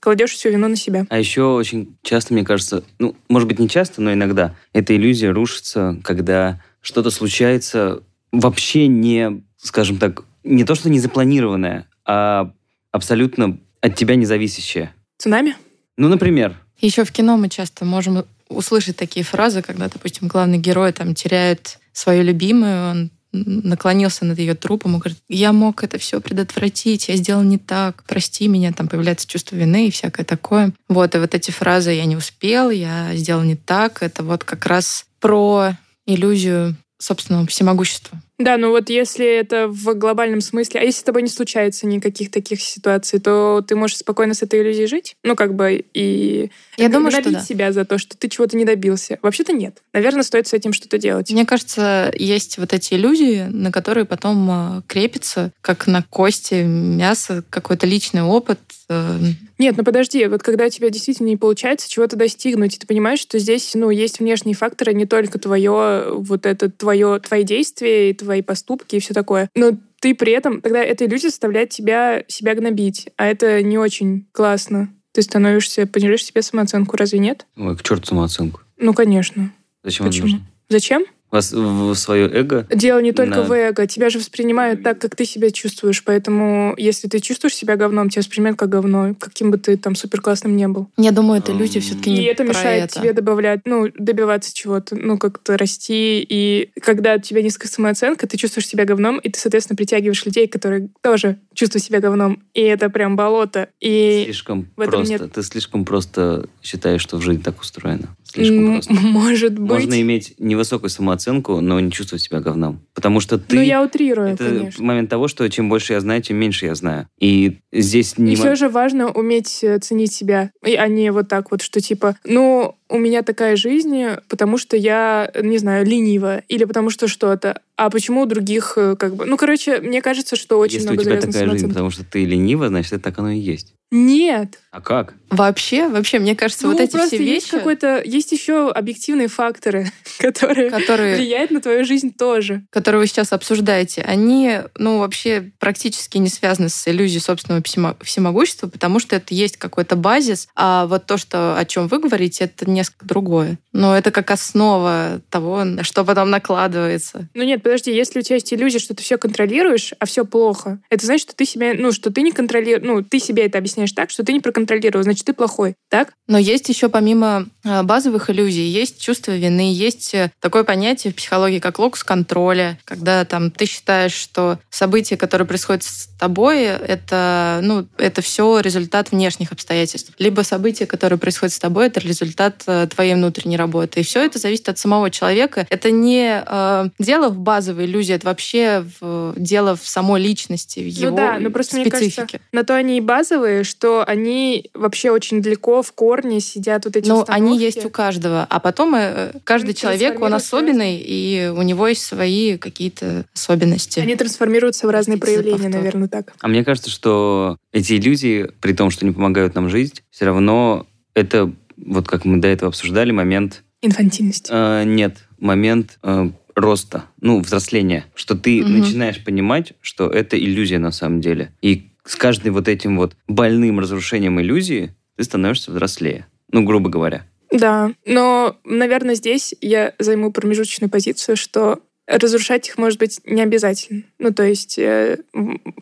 кладешь 0.00 0.32
всю 0.32 0.50
вину 0.50 0.68
на 0.68 0.76
себя. 0.76 1.06
А 1.08 1.18
еще 1.18 1.42
очень 1.44 1.96
часто, 2.02 2.34
мне 2.34 2.44
кажется, 2.44 2.82
ну, 2.98 3.14
может 3.28 3.48
быть, 3.48 3.58
не 3.58 3.68
часто, 3.68 4.02
но 4.02 4.12
иногда 4.12 4.56
эта 4.72 4.96
иллюзия 4.96 5.30
рушится, 5.30 6.00
когда 6.02 6.60
что-то 6.80 7.10
случается 7.10 8.02
вообще 8.32 8.88
не, 8.88 9.42
скажем 9.56 9.98
так, 9.98 10.24
не 10.42 10.64
то, 10.64 10.74
что 10.74 10.90
не 10.90 10.98
запланированное, 10.98 11.86
а 12.04 12.52
абсолютно 12.90 13.58
от 13.80 13.94
тебя 13.94 14.16
независящее. 14.16 14.92
Цунами? 15.18 15.56
Ну, 15.96 16.08
например, 16.08 16.56
Еще 16.80 17.04
в 17.04 17.12
кино 17.12 17.36
мы 17.36 17.48
часто 17.48 17.84
можем 17.84 18.24
услышать 18.48 18.96
такие 18.96 19.24
фразы, 19.24 19.62
когда, 19.62 19.88
допустим, 19.88 20.28
главный 20.28 20.58
герой 20.58 20.92
там 20.92 21.14
теряет 21.14 21.78
свою 21.92 22.24
любимую, 22.24 22.90
он 22.90 23.10
наклонился 23.34 24.24
над 24.24 24.38
ее 24.38 24.54
трупом 24.54 24.96
и 24.96 24.98
говорит, 24.98 25.18
я 25.28 25.52
мог 25.52 25.82
это 25.82 25.98
все 25.98 26.20
предотвратить, 26.20 27.08
я 27.08 27.16
сделал 27.16 27.42
не 27.42 27.58
так, 27.58 28.04
прости 28.06 28.48
меня, 28.48 28.72
там 28.72 28.88
появляется 28.88 29.26
чувство 29.26 29.56
вины 29.56 29.88
и 29.88 29.90
всякое 29.90 30.24
такое. 30.24 30.72
Вот, 30.88 31.14
и 31.14 31.18
вот 31.18 31.34
эти 31.34 31.50
фразы 31.50 31.90
«я 31.90 32.04
не 32.04 32.16
успел», 32.16 32.70
«я 32.70 33.10
сделал 33.14 33.42
не 33.42 33.56
так», 33.56 34.02
это 34.02 34.22
вот 34.22 34.44
как 34.44 34.66
раз 34.66 35.06
про 35.20 35.76
иллюзию 36.06 36.76
собственного 36.98 37.46
всемогущества. 37.46 38.20
Да, 38.38 38.56
ну 38.56 38.70
вот 38.70 38.90
если 38.90 39.24
это 39.26 39.68
в 39.68 39.94
глобальном 39.94 40.40
смысле, 40.40 40.80
а 40.80 40.84
если 40.84 41.00
с 41.00 41.04
тобой 41.04 41.22
не 41.22 41.28
случается 41.28 41.86
никаких 41.86 42.32
таких 42.32 42.60
ситуаций, 42.60 43.20
то 43.20 43.64
ты 43.66 43.76
можешь 43.76 43.98
спокойно 43.98 44.34
с 44.34 44.42
этой 44.42 44.60
иллюзией 44.60 44.86
жить? 44.86 45.14
Ну, 45.22 45.36
как 45.36 45.54
бы 45.54 45.84
и 45.94 46.50
Я 46.76 46.88
думаю, 46.88 47.12
что 47.12 47.30
да. 47.30 47.40
себя 47.40 47.70
за 47.72 47.84
то, 47.84 47.96
что 47.96 48.16
ты 48.16 48.28
чего-то 48.28 48.56
не 48.56 48.64
добился. 48.64 49.20
Вообще-то 49.22 49.52
нет. 49.52 49.78
Наверное, 49.92 50.24
стоит 50.24 50.48
с 50.48 50.52
этим 50.52 50.72
что-то 50.72 50.98
делать. 50.98 51.30
Мне 51.30 51.46
кажется, 51.46 52.12
есть 52.16 52.58
вот 52.58 52.72
эти 52.72 52.94
иллюзии, 52.94 53.46
на 53.48 53.70
которые 53.70 54.04
потом 54.04 54.50
а, 54.50 54.82
крепится, 54.88 55.52
как 55.60 55.86
на 55.86 56.02
кости, 56.02 56.64
мясо, 56.64 57.44
какой-то 57.50 57.86
личный 57.86 58.22
опыт. 58.22 58.58
э, 58.88 59.18
Нет, 59.58 59.76
ну 59.76 59.84
подожди, 59.84 60.26
вот 60.26 60.42
когда 60.42 60.64
у 60.66 60.68
тебя 60.68 60.90
действительно 60.90 61.28
не 61.28 61.36
получается 61.36 61.88
чего-то 61.88 62.16
достигнуть, 62.16 62.74
и 62.74 62.78
ты 62.78 62.86
понимаешь, 62.86 63.20
что 63.20 63.38
здесь, 63.38 63.70
ну, 63.74 63.90
есть 63.90 64.18
внешние 64.18 64.56
факторы, 64.56 64.92
не 64.92 65.06
только 65.06 65.38
твое, 65.38 66.06
вот 66.14 66.46
это 66.46 66.68
твое, 66.68 67.20
твои 67.20 67.44
действия 67.44 68.10
и 68.10 68.12
твои 68.24 68.42
поступки 68.42 68.96
и 68.96 69.00
все 69.00 69.14
такое. 69.14 69.48
Но 69.54 69.72
ты 70.00 70.14
при 70.14 70.32
этом, 70.32 70.60
тогда 70.60 70.82
эта 70.82 71.06
иллюзия 71.06 71.28
заставляет 71.28 71.70
тебя 71.70 72.24
себя 72.28 72.54
гнобить, 72.54 73.08
а 73.16 73.26
это 73.26 73.62
не 73.62 73.78
очень 73.78 74.26
классно. 74.32 74.92
Ты 75.12 75.22
становишься, 75.22 75.86
понижаешь 75.86 76.24
себе 76.24 76.42
самооценку, 76.42 76.96
разве 76.96 77.20
нет? 77.20 77.46
ой, 77.56 77.76
к 77.76 77.82
черту 77.82 78.06
самооценку. 78.06 78.60
Ну, 78.76 78.92
конечно. 78.92 79.52
Зачем 79.82 80.06
Почему? 80.06 80.26
это 80.26 80.34
нужно? 80.36 80.46
Зачем? 80.68 81.04
Вас 81.34 81.52
в 81.52 81.94
свое 81.96 82.28
эго 82.32 82.64
Дело 82.72 83.00
не 83.00 83.10
только 83.10 83.34
Да. 83.38 83.42
в 83.42 83.50
эго. 83.52 83.88
Тебя 83.88 84.08
же 84.08 84.20
воспринимают 84.20 84.84
так, 84.84 85.00
как 85.00 85.16
ты 85.16 85.24
себя 85.24 85.50
чувствуешь. 85.50 86.04
Поэтому, 86.04 86.74
если 86.76 87.08
ты 87.08 87.18
чувствуешь 87.18 87.56
себя 87.56 87.74
говном, 87.74 88.08
тебя 88.08 88.20
воспринимают 88.20 88.56
как 88.56 88.68
говно, 88.68 89.16
каким 89.18 89.50
бы 89.50 89.58
ты 89.58 89.76
там 89.76 89.96
супер 89.96 90.20
классным 90.20 90.56
не 90.56 90.68
был. 90.68 90.88
Я 90.96 91.10
думаю, 91.10 91.40
эта 91.40 91.50
иллюзия 91.50 91.80
все-таки 91.80 92.10
И 92.10 92.18
не 92.18 92.24
это 92.26 92.44
про 92.44 92.50
мешает 92.50 92.84
это. 92.84 93.00
тебе 93.00 93.12
добавлять, 93.12 93.62
ну, 93.64 93.88
добиваться 93.98 94.54
чего-то, 94.54 94.94
ну, 94.94 95.18
как-то 95.18 95.56
расти. 95.58 96.24
И 96.28 96.70
когда 96.80 97.14
у 97.16 97.18
тебя 97.18 97.42
низкая 97.42 97.68
самооценка, 97.68 98.28
ты 98.28 98.36
чувствуешь 98.36 98.68
себя 98.68 98.84
говном, 98.84 99.18
и 99.18 99.28
ты, 99.28 99.40
соответственно, 99.40 99.76
притягиваешь 99.76 100.24
людей, 100.24 100.46
которые 100.46 100.88
тоже 101.02 101.40
чувствуют 101.52 101.82
себя 101.82 101.98
говном. 101.98 102.44
И 102.54 102.60
это 102.60 102.90
прям 102.90 103.16
болото. 103.16 103.70
И 103.80 104.22
слишком 104.26 104.68
в 104.76 104.80
этом 104.82 104.92
просто. 105.00 105.12
нет- 105.24 105.32
Ты 105.32 105.42
слишком 105.42 105.84
просто 105.84 106.46
считаешь, 106.62 107.00
что 107.00 107.16
в 107.16 107.22
жизни 107.22 107.42
так 107.42 107.60
устроено. 107.60 108.14
Слишком 108.22 108.66
м, 108.66 108.72
просто. 108.74 108.92
может 108.94 109.58
быть... 109.58 109.70
Можно 109.70 110.00
иметь 110.00 110.34
невысокую 110.38 110.90
самооценку, 110.90 111.23
но 111.60 111.80
не 111.80 111.90
чувствовать 111.90 112.22
себя 112.22 112.40
говном. 112.40 112.80
Потому 112.94 113.20
что 113.20 113.38
ты... 113.38 113.56
Ну, 113.56 113.62
я 113.62 113.82
утрирую, 113.82 114.28
это 114.28 114.44
конечно. 114.44 114.84
момент 114.84 115.10
того, 115.10 115.28
что 115.28 115.48
чем 115.48 115.68
больше 115.68 115.92
я 115.92 116.00
знаю, 116.00 116.22
тем 116.22 116.36
меньше 116.36 116.66
я 116.66 116.74
знаю. 116.74 117.08
И 117.18 117.58
здесь 117.72 118.18
не 118.18 118.32
И 118.32 118.36
все 118.36 118.54
же 118.54 118.68
важно 118.68 119.10
уметь 119.10 119.62
э, 119.62 119.78
ценить 119.78 120.12
себя, 120.12 120.50
а 120.62 120.88
не 120.88 121.10
вот 121.10 121.28
так 121.28 121.50
вот, 121.50 121.62
что 121.62 121.80
типа, 121.80 122.16
ну, 122.24 122.76
у 122.88 122.98
меня 122.98 123.22
такая 123.22 123.56
жизнь, 123.56 124.04
потому 124.28 124.58
что 124.58 124.76
я, 124.76 125.30
не 125.40 125.58
знаю, 125.58 125.86
ленива, 125.86 126.38
или 126.48 126.64
потому 126.64 126.90
что 126.90 127.08
что-то. 127.08 127.60
А 127.76 127.90
почему 127.90 128.22
у 128.22 128.26
других 128.26 128.74
э, 128.76 128.94
как 128.96 129.16
бы... 129.16 129.24
Ну, 129.26 129.36
короче, 129.36 129.80
мне 129.80 130.00
кажется, 130.00 130.36
что 130.36 130.58
очень 130.58 130.76
Если 130.76 130.88
у 130.88 130.92
много 130.92 131.02
тебя 131.02 131.12
завязано 131.12 131.32
с 131.32 131.34
такая 131.34 131.50
жизнь, 131.50 131.68
потому 131.68 131.90
что 131.90 132.04
ты 132.04 132.24
ленива, 132.24 132.68
значит, 132.68 132.92
это 132.92 133.04
так 133.04 133.18
оно 133.18 133.30
и 133.30 133.38
есть. 133.38 133.74
Нет. 133.96 134.58
А 134.72 134.80
как? 134.80 135.14
Вообще, 135.30 135.88
вообще, 135.88 136.18
мне 136.18 136.34
кажется, 136.34 136.66
Ну, 136.66 136.72
вот 136.72 136.80
эти 136.80 136.90
просто 136.92 137.14
все 137.14 137.24
есть 137.24 137.46
вещи, 137.46 137.56
какой-то... 137.56 138.02
Есть 138.04 138.32
еще 138.32 138.70
объективные 138.70 139.28
факторы, 139.28 139.86
которые 140.18 140.70
которые, 140.70 141.14
влияют 141.16 141.52
на 141.52 141.60
твою 141.60 141.84
жизнь 141.84 142.12
тоже. 142.12 142.64
которые 142.70 143.00
вы 143.00 143.06
сейчас 143.06 143.32
обсуждаете, 143.32 144.02
они, 144.02 144.60
ну, 144.76 144.98
вообще 144.98 145.52
практически 145.60 146.18
не 146.18 146.28
связаны 146.28 146.68
с 146.68 146.88
иллюзией 146.88 147.20
собственного 147.20 147.62
всемо- 147.62 147.96
всемогущества, 148.02 148.68
потому 148.68 148.98
что 148.98 149.14
это 149.14 149.32
есть 149.32 149.56
какой-то 149.58 149.94
базис, 149.94 150.48
а 150.56 150.86
вот 150.86 151.06
то, 151.06 151.16
что, 151.16 151.56
о 151.56 151.64
чем 151.64 151.86
вы 151.86 152.00
говорите, 152.00 152.44
это 152.44 152.68
несколько 152.68 153.06
другое. 153.06 153.58
Но 153.72 153.96
это 153.96 154.10
как 154.10 154.30
основа 154.32 155.20
того, 155.30 155.62
на 155.64 155.84
что 155.84 156.04
потом 156.04 156.30
накладывается. 156.30 157.28
Ну 157.34 157.44
нет, 157.44 157.62
подожди, 157.62 157.92
если 157.92 158.18
у 158.18 158.22
тебя 158.22 158.36
есть 158.36 158.52
иллюзия, 158.52 158.78
что 158.80 158.94
ты 158.94 159.02
все 159.02 159.18
контролируешь, 159.18 159.94
а 160.00 160.06
все 160.06 160.24
плохо, 160.24 160.80
это 160.90 161.06
значит, 161.06 161.28
что 161.28 161.36
ты 161.36 161.44
себя, 161.44 161.74
ну, 161.74 161.92
что 161.92 162.10
ты 162.12 162.22
не 162.22 162.32
контролируешь, 162.32 162.84
ну, 162.84 163.02
ты 163.02 163.18
себе 163.20 163.46
это 163.46 163.58
объясняешь 163.58 163.83
так, 163.92 164.10
что 164.10 164.24
ты 164.24 164.32
не 164.32 164.40
проконтролировал, 164.40 165.02
значит, 165.02 165.24
ты 165.24 165.32
плохой, 165.32 165.74
так? 165.88 166.12
Но 166.26 166.38
есть 166.38 166.68
еще 166.68 166.88
помимо 166.88 167.46
а, 167.64 167.82
базовых 167.82 168.30
иллюзий, 168.30 168.66
есть 168.66 169.00
чувство 169.00 169.32
вины, 169.32 169.72
есть 169.72 170.14
э, 170.14 170.30
такое 170.40 170.64
понятие 170.64 171.12
в 171.12 171.16
психологии, 171.16 171.58
как 171.58 171.78
локус 171.78 172.04
контроля, 172.04 172.78
когда 172.84 173.24
там 173.24 173.50
ты 173.50 173.66
считаешь, 173.66 174.12
что 174.12 174.58
события, 174.70 175.16
которые 175.16 175.46
происходят 175.46 175.82
с 175.82 176.08
тобой, 176.18 176.62
это, 176.62 177.60
ну, 177.62 177.86
это 177.98 178.22
все 178.22 178.60
результат 178.60 179.10
внешних 179.10 179.52
обстоятельств. 179.52 180.12
Либо 180.18 180.42
события, 180.42 180.86
которые 180.86 181.18
происходят 181.18 181.54
с 181.54 181.58
тобой, 181.58 181.86
это 181.86 182.00
результат 182.00 182.62
э, 182.66 182.86
твоей 182.86 183.14
внутренней 183.14 183.56
работы. 183.56 184.00
И 184.00 184.02
все 184.02 184.24
это 184.24 184.38
зависит 184.38 184.68
от 184.68 184.78
самого 184.78 185.10
человека. 185.10 185.66
Это 185.70 185.90
не 185.90 186.42
э, 186.44 186.88
дело 186.98 187.28
в 187.28 187.38
базовой 187.38 187.84
иллюзии, 187.86 188.14
это 188.14 188.26
вообще 188.26 188.84
в, 189.00 189.34
дело 189.36 189.76
в 189.76 189.86
самой 189.86 190.20
личности, 190.20 190.80
в 190.80 190.86
его 190.86 191.10
ну 191.10 191.16
да, 191.16 191.38
но 191.38 191.50
просто 191.50 191.76
мне 191.76 191.86
специфике. 191.86 192.16
кажется, 192.16 192.40
на 192.52 192.64
то 192.64 192.76
они 192.76 192.98
и 192.98 193.00
базовые, 193.00 193.64
что 193.76 194.04
они 194.04 194.70
вообще 194.72 195.10
очень 195.10 195.42
далеко 195.42 195.82
в 195.82 195.92
корне 195.92 196.40
сидят 196.40 196.84
вот 196.84 196.96
эти 196.96 197.08
Ну, 197.08 197.24
они 197.26 197.58
есть 197.58 197.84
у 197.84 197.90
каждого. 197.90 198.46
А 198.48 198.60
потом 198.60 198.94
э, 198.94 199.32
каждый 199.42 199.68
Они 199.68 199.74
человек, 199.74 200.20
он 200.20 200.32
особенный, 200.34 200.96
и 200.98 201.48
у 201.54 201.62
него 201.62 201.88
есть 201.88 202.02
свои 202.02 202.56
какие-то 202.56 203.24
особенности. 203.34 203.98
Они 204.00 204.14
трансформируются 204.14 204.86
в 204.86 204.90
разные 204.90 205.18
проявления, 205.18 205.68
наверное, 205.68 206.08
так. 206.08 206.32
А 206.40 206.48
мне 206.48 206.64
кажется, 206.64 206.88
что 206.90 207.58
эти 207.72 207.94
иллюзии, 207.94 208.50
при 208.60 208.72
том, 208.74 208.90
что 208.90 209.04
не 209.04 209.12
помогают 209.12 209.54
нам 209.54 209.68
жить, 209.68 210.02
все 210.10 210.26
равно 210.26 210.86
это, 211.14 211.52
вот 211.76 212.06
как 212.06 212.24
мы 212.24 212.38
до 212.38 212.48
этого 212.48 212.68
обсуждали, 212.68 213.10
момент... 213.10 213.62
Инфантильность. 213.82 214.48
э, 214.50 214.84
нет, 214.86 215.16
момент 215.38 215.98
э, 216.02 216.30
роста, 216.54 217.04
ну, 217.20 217.40
взросления, 217.40 218.06
что 218.14 218.36
ты 218.36 218.62
Мгм. 218.62 218.78
начинаешь 218.78 219.22
понимать, 219.22 219.72
что 219.80 220.08
это 220.08 220.38
иллюзия 220.38 220.78
на 220.78 220.92
самом 220.92 221.20
деле. 221.20 221.52
И 221.60 221.90
с 222.04 222.16
каждым 222.16 222.54
вот 222.54 222.68
этим 222.68 222.96
вот 222.96 223.16
больным 223.26 223.80
разрушением 223.80 224.40
иллюзии 224.40 224.94
ты 225.16 225.24
становишься 225.24 225.70
взрослее. 225.70 226.26
Ну, 226.50 226.62
грубо 226.62 226.90
говоря. 226.90 227.26
Да, 227.50 227.92
но, 228.04 228.56
наверное, 228.64 229.14
здесь 229.14 229.54
я 229.60 229.94
займу 229.98 230.32
промежуточную 230.32 230.90
позицию, 230.90 231.36
что 231.36 231.80
разрушать 232.06 232.68
их, 232.68 232.78
может 232.78 232.98
быть, 232.98 233.20
не 233.24 233.42
обязательно. 233.42 234.02
Ну, 234.18 234.32
то 234.32 234.42
есть 234.42 234.78
э, 234.78 235.18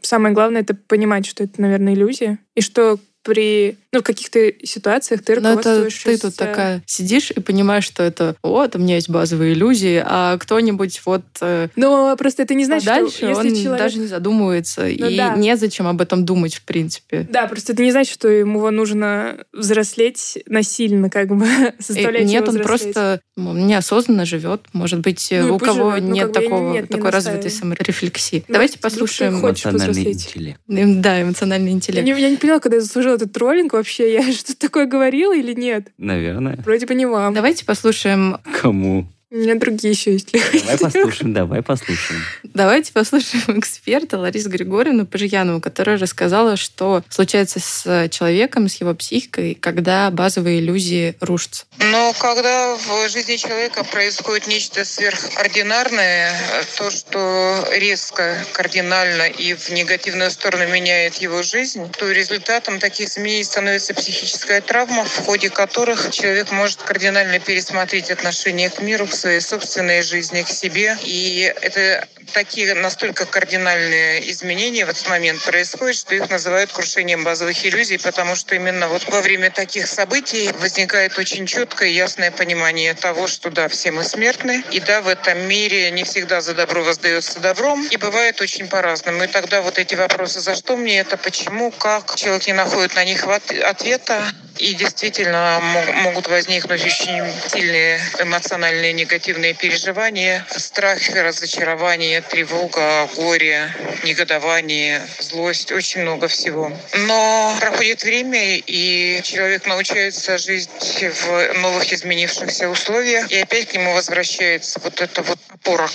самое 0.03 0.35
главное— 0.35 0.61
это 0.63 0.75
понимать, 0.75 1.27
что 1.27 1.45
это, 1.45 1.61
наверное, 1.61 1.95
иллюзия, 1.95 2.39
и 2.55 2.61
что 2.61 2.99
при 3.23 3.77
ну, 3.93 4.03
каких-то 4.03 4.53
ситуациях 4.65 5.23
ты 5.23 5.39
Но 5.41 5.53
это 5.53 5.77
руководствуешься... 5.77 6.05
ты 6.05 6.19
тут 6.19 6.37
такая 6.37 6.83
сидишь 6.87 7.31
и 7.31 7.41
понимаешь, 7.41 7.85
что 7.85 8.03
это 8.03 8.37
вот, 8.43 8.75
у 8.75 8.79
меня 8.79 8.97
есть 8.97 9.09
базовые 9.11 9.53
иллюзии, 9.53 10.03
а 10.05 10.39
кто-нибудь 10.39 11.01
вот 11.05 11.23
э, 11.41 11.69
Но 11.77 12.17
просто 12.17 12.43
это 12.43 12.55
не 12.55 12.65
значит, 12.65 12.87
дальше 12.87 13.17
что 13.19 13.29
если 13.29 13.49
он 13.51 13.55
человек... 13.55 13.79
даже 13.79 13.99
не 13.99 14.07
задумывается, 14.07 14.83
Ну 14.83 14.89
и 15.09 15.17
да. 15.17 15.35
незачем 15.37 15.87
об 15.87 16.01
этом 16.01 16.25
думать, 16.25 16.55
в 16.55 16.63
принципе. 16.65 17.27
Да, 17.31 17.47
просто 17.47 17.73
это 17.75 17.83
не 17.83 17.91
значит, 17.93 18.13
что 18.15 18.29
ему 18.29 18.69
нужно 18.71 19.37
взрослеть 19.53 20.39
насильно, 20.47 21.11
как 21.11 21.29
бы 21.29 21.45
И 21.47 21.49
заставлять 21.83 22.25
нет, 22.25 22.43
его 22.43 22.53
он 22.53 22.61
взрослеть. 22.61 22.95
просто 22.95 23.21
неосознанно 23.37 24.25
живет. 24.25 24.63
Может 24.73 25.01
быть, 25.01 25.29
Ну 25.31 25.37
и 25.49 25.51
у 25.51 25.59
кого 25.59 25.93
живет, 25.93 26.05
ну, 26.09 26.15
нет 26.15 26.17
я 26.17 26.27
не- 26.29 26.33
такого, 26.49 26.73
нет, 26.73 26.91
не 26.91 26.97
такой 26.97 27.11
развитой 27.11 27.45
настаиваю. 27.45 27.77
саморефлексии. 27.77 28.45
Ну, 28.49 28.53
Давайте 28.55 28.79
послушаем 28.79 29.39
Эмоциональный 29.41 30.13
интеллект. 30.13 30.61
Да, 30.67 31.23
эмоциональный 31.23 31.69
Я 31.71 31.75
интеллект. 31.77 32.05
не, 32.07 32.21
я 32.21 32.31
не 32.31 32.37
поняла, 32.37 32.59
когда 32.61 32.77
я 32.77 32.81
заслужила 32.83 33.12
этот 33.15 33.33
троллинг 33.33 33.73
вообще, 33.73 34.13
я 34.13 34.33
что-то 34.33 34.59
такое 34.59 34.87
говорила 34.87 35.37
или 35.37 35.53
нет? 35.53 35.89
Наверное. 35.99 36.57
Вроде 36.65 36.87
бы 36.87 36.95
не 36.95 37.07
вам. 37.07 37.35
Давайте 37.35 37.65
послушаем, 37.65 38.39
Кому? 38.61 39.07
У 39.33 39.37
меня 39.37 39.55
другие 39.55 39.93
еще 39.93 40.13
есть. 40.13 40.31
Давай 40.31 40.79
послушаем, 40.79 41.33
давай 41.33 41.63
послушаем. 41.63 42.23
давайте 42.43 42.93
послушаем 42.93 43.59
эксперта 43.61 44.19
Ларису 44.19 44.51
Григорьевну 44.51 45.07
Пожиянову, 45.07 45.59
которая 45.59 45.97
рассказала, 45.97 46.59
что 46.59 47.03
случается 47.09 47.59
с 47.59 48.11
человеком, 48.11 48.69
с 48.69 48.75
его 48.75 48.93
психикой, 48.93 49.55
когда 49.55 50.11
базовые 50.11 50.61
иллюзии 50.61 51.17
рушатся. 51.21 51.65
Но 51.79 52.13
когда 52.19 52.77
в 52.77 53.09
жизни 53.09 53.37
человека 53.37 53.85
происходит 53.85 54.49
нечто 54.49 54.85
сверхординарное, 54.85 56.31
то, 56.77 56.91
что 56.91 57.67
резко, 57.73 58.37
кардинально 58.53 59.23
и 59.23 59.55
в 59.55 59.71
негативную 59.71 60.31
сторону 60.31 60.69
меняет 60.69 61.15
его 61.15 61.43
жизнь, 61.43 61.91
то 61.99 62.11
результатом 62.11 62.79
таких 62.79 63.09
изменений 63.09 63.45
становится 63.45 63.95
психическая 63.95 64.61
травма, 64.61 65.05
в 65.05 65.25
ходе 65.25 65.49
которых 65.49 66.11
человек 66.11 66.53
может 66.53 66.83
кардинально 66.83 67.39
пересмотреть 67.39 68.11
отношение 68.11 68.69
к 68.69 68.83
миру, 68.83 69.07
к 69.07 69.22
своей 69.23 69.41
собственной 69.41 70.03
жизни, 70.03 70.43
к 70.43 70.49
себе. 70.49 70.97
И 71.05 71.53
это 71.63 72.09
такие 72.33 72.75
настолько 72.75 73.25
кардинальные 73.25 74.29
изменения 74.33 74.85
в 74.85 74.89
этот 74.89 75.09
момент 75.09 75.41
происходят, 75.45 75.97
что 75.97 76.15
их 76.15 76.29
называют 76.29 76.73
крушением 76.73 77.23
базовых 77.23 77.65
иллюзий, 77.65 77.99
потому 77.99 78.35
что 78.35 78.57
именно 78.57 78.89
вот 78.89 79.05
во 79.09 79.21
время 79.21 79.51
таких 79.51 79.87
событий 79.87 80.51
возникает 80.59 81.17
очень 81.19 81.47
четкое 81.47 81.91
и 81.91 81.93
ясное 81.93 82.33
понимание 82.33 82.95
того, 82.95 83.29
что 83.29 83.51
да, 83.51 83.69
все 83.69 83.93
мы 83.93 84.03
смертны, 84.03 84.65
и 84.73 84.81
да, 84.81 85.03
в 85.03 85.09
этом 85.09 85.39
мире 85.47 85.91
не 85.93 86.03
всегда 86.03 86.41
за 86.41 86.55
добро 86.55 86.83
воздается 86.83 87.39
добром, 87.39 87.87
и 87.89 87.97
бывает 87.97 88.41
очень 88.41 88.67
по-разному. 88.67 89.23
И 89.23 89.29
тогда 89.29 89.63
вот 89.63 89.79
эти 89.79 89.95
вопросы, 89.95 90.41
за 90.41 90.57
что 90.57 90.77
мне 90.77 90.99
это, 90.99 91.17
почему, 91.17 91.71
как, 91.71 92.17
человек 92.17 92.47
не 92.49 92.55
находит 92.55 92.97
на 92.97 93.05
них 93.05 93.25
от- 93.25 93.53
ответа, 93.53 94.21
и 94.59 94.75
действительно 94.75 95.61
мо- 95.63 95.93
могут 96.03 96.29
возникнуть 96.29 96.85
очень 96.85 97.23
сильные 97.49 98.01
эмоциональные 98.19 98.93
негативные 98.93 99.12
переживания, 99.19 100.47
страх, 100.51 100.99
разочарование, 101.11 102.23
тревога, 102.23 103.09
горе, 103.17 103.71
негодование, 104.05 105.03
злость, 105.19 105.73
очень 105.73 106.03
много 106.03 106.29
всего. 106.29 106.73
Но 106.95 107.57
проходит 107.61 108.03
время, 108.03 108.57
и 108.57 109.21
человек 109.23 109.67
научается 109.67 110.39
жить 110.39 110.69
в 111.01 111.53
новых 111.61 111.93
изменившихся 111.93 112.69
условиях, 112.69 113.31
и 113.31 113.39
опять 113.39 113.69
к 113.69 113.75
нему 113.75 113.93
возвращается 113.93 114.81
вот 114.81 115.01
это 115.01 115.23
вот 115.23 115.39
опора, 115.49 115.89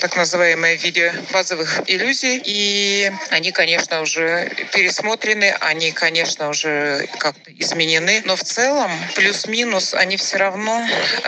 так 0.00 0.16
называемая 0.16 0.76
в 0.76 0.82
виде 0.82 1.14
базовых 1.32 1.82
иллюзий. 1.86 2.42
И 2.44 3.12
они, 3.30 3.52
конечно, 3.52 4.00
уже 4.00 4.50
пересмотрены, 4.72 5.56
они, 5.60 5.92
конечно, 5.92 6.48
уже 6.48 7.08
как-то 7.18 7.52
изменены, 7.52 8.22
но 8.24 8.36
в 8.36 8.42
целом 8.42 8.90
плюс-минус 9.14 9.94
они 9.94 10.16
все 10.16 10.38
равно 10.38 10.86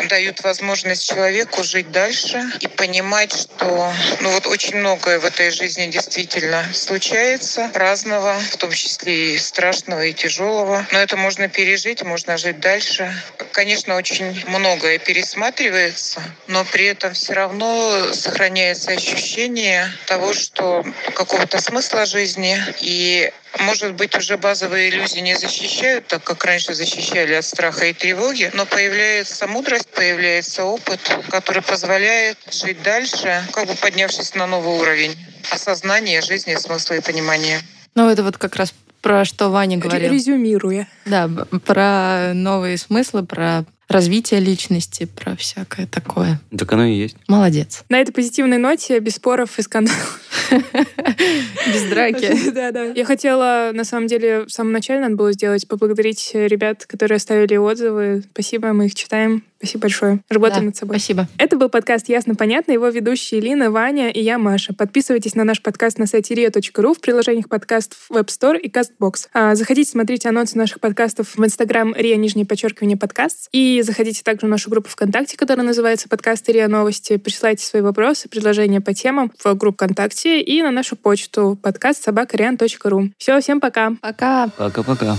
дают 0.08 0.42
возможность 0.42 1.08
человеку 1.08 1.35
жить 1.62 1.90
дальше 1.90 2.42
и 2.60 2.66
понимать, 2.68 3.32
что 3.32 3.92
ну 4.20 4.30
вот 4.30 4.46
очень 4.46 4.76
многое 4.76 5.18
в 5.18 5.24
этой 5.24 5.50
жизни 5.50 5.86
действительно 5.86 6.64
случается, 6.72 7.70
разного, 7.74 8.38
в 8.52 8.56
том 8.56 8.72
числе 8.72 9.34
и 9.34 9.38
страшного, 9.38 10.04
и 10.04 10.12
тяжелого. 10.12 10.86
Но 10.92 10.98
это 10.98 11.16
можно 11.16 11.48
пережить, 11.48 12.02
можно 12.02 12.36
жить 12.36 12.60
дальше. 12.60 13.12
Конечно, 13.52 13.96
очень 13.96 14.44
многое 14.46 14.98
пересматривается, 14.98 16.22
но 16.46 16.64
при 16.64 16.86
этом 16.86 17.14
все 17.14 17.32
равно 17.32 18.12
сохраняется 18.12 18.92
ощущение 18.92 19.90
того, 20.06 20.32
что 20.34 20.84
какого-то 21.14 21.60
смысла 21.60 22.06
жизни 22.06 22.58
и 22.80 23.32
может 23.60 23.94
быть, 23.94 24.16
уже 24.16 24.36
базовые 24.36 24.90
иллюзии 24.90 25.20
не 25.20 25.36
защищают, 25.36 26.06
так 26.06 26.22
как 26.24 26.44
раньше 26.44 26.74
защищали 26.74 27.34
от 27.34 27.44
страха 27.44 27.86
и 27.86 27.92
тревоги, 27.92 28.50
но 28.54 28.66
появляется 28.66 29.46
мудрость, 29.46 29.88
появляется 29.88 30.64
опыт, 30.64 31.00
который 31.30 31.62
позволяет 31.62 32.38
жить 32.50 32.82
дальше, 32.82 33.42
как 33.52 33.66
бы 33.66 33.74
поднявшись 33.74 34.34
на 34.34 34.46
новый 34.46 34.78
уровень 34.78 35.16
осознания 35.50 36.20
жизни, 36.22 36.54
смысла 36.56 36.94
и 36.94 37.00
понимания. 37.00 37.60
Ну, 37.94 38.08
это 38.10 38.22
вот 38.22 38.36
как 38.36 38.56
раз 38.56 38.74
про 39.00 39.24
что 39.24 39.50
Ваня 39.50 39.78
говорил. 39.78 40.12
Резюмируя. 40.12 40.88
Да, 41.04 41.28
про 41.64 42.32
новые 42.34 42.76
смыслы, 42.76 43.24
про 43.24 43.64
развитие 43.88 44.40
личности, 44.40 45.04
про 45.04 45.36
всякое 45.36 45.86
такое. 45.86 46.40
Так 46.56 46.72
оно 46.72 46.86
и 46.86 46.94
есть. 46.94 47.16
Молодец. 47.28 47.84
На 47.88 48.00
этой 48.00 48.12
позитивной 48.12 48.58
ноте, 48.58 48.98
без 48.98 49.14
споров 49.14 49.58
и 49.58 49.62
скандалов. 49.62 50.20
Без 51.66 51.82
драки. 51.90 52.36
Да, 52.56 52.70
да. 52.70 52.84
Я 52.84 53.04
хотела, 53.04 53.70
на 53.74 53.84
самом 53.84 54.06
деле, 54.06 54.44
в 54.44 54.50
самом 54.50 54.72
начале 54.72 55.00
надо 55.00 55.16
было 55.16 55.32
сделать, 55.32 55.66
поблагодарить 55.68 56.30
ребят, 56.34 56.86
которые 56.86 57.16
оставили 57.16 57.56
отзывы. 57.56 58.22
Спасибо, 58.32 58.72
мы 58.72 58.86
их 58.86 58.94
читаем. 58.94 59.42
Спасибо 59.58 59.82
большое. 59.82 60.20
Работаем 60.28 60.60
Да, 60.60 60.66
над 60.66 60.76
собой. 60.76 60.98
Спасибо. 60.98 61.28
Это 61.38 61.56
был 61.56 61.70
подкаст 61.70 62.08
«Ясно, 62.08 62.34
понятно». 62.34 62.72
Его 62.72 62.88
ведущие 62.88 63.40
Лина, 63.40 63.70
Ваня 63.70 64.10
и 64.10 64.20
я, 64.20 64.38
Маша. 64.38 64.74
Подписывайтесь 64.74 65.34
на 65.34 65.44
наш 65.44 65.62
подкаст 65.62 65.98
на 65.98 66.06
сайте 66.06 66.34
ria.ru 66.34 66.94
в 66.94 67.00
приложениях 67.00 67.48
подкастов 67.48 67.98
Web 68.10 68.26
Store 68.26 68.58
и 68.58 68.70
CastBox. 68.70 69.28
А, 69.32 69.54
заходите 69.54 69.90
смотреть 69.90 70.26
анонсы 70.26 70.58
наших 70.58 70.80
подкастов 70.80 71.36
в 71.36 71.44
Инстаграм 71.44 71.94
ria, 71.94 72.16
нижнее 72.16 72.44
подчеркивание, 72.44 72.98
подкаст. 72.98 73.48
И 73.52 73.80
заходите 73.82 74.22
также 74.22 74.46
в 74.46 74.50
нашу 74.50 74.68
группу 74.68 74.90
ВКонтакте, 74.90 75.38
которая 75.38 75.66
называется 75.66 76.08
«Подкасты 76.08 76.52
РИА 76.52 76.68
Новости». 76.68 77.16
Присылайте 77.16 77.64
свои 77.64 77.80
вопросы, 77.80 78.28
предложения 78.28 78.82
по 78.82 78.92
темам 78.92 79.32
в 79.42 79.54
группу 79.54 79.76
ВКонтакте 79.76 80.25
и 80.26 80.62
на 80.62 80.70
нашу 80.70 80.96
почту 80.96 81.58
подкаст 81.62 82.02
собакариан.ру. 82.04 83.10
Все, 83.18 83.40
всем 83.40 83.60
пока. 83.60 83.92
Пока. 84.00 84.48
Пока-пока. 84.56 85.16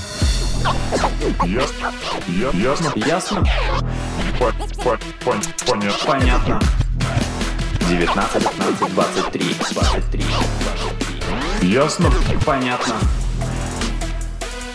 Ясно? 1.45 1.93
Ясно? 2.53 2.91
Ясно? 2.95 3.45
По- 4.39 4.53
по- 4.83 4.99
пон- 5.25 5.43
Понятно. 5.65 6.05
Понятно. 6.05 6.59
19, 7.89 8.43
15, 8.43 8.93
23, 8.93 9.55
23, 9.71 10.23
23. 11.61 11.69
Ясно? 11.71 12.11
Понятно. 12.45 12.95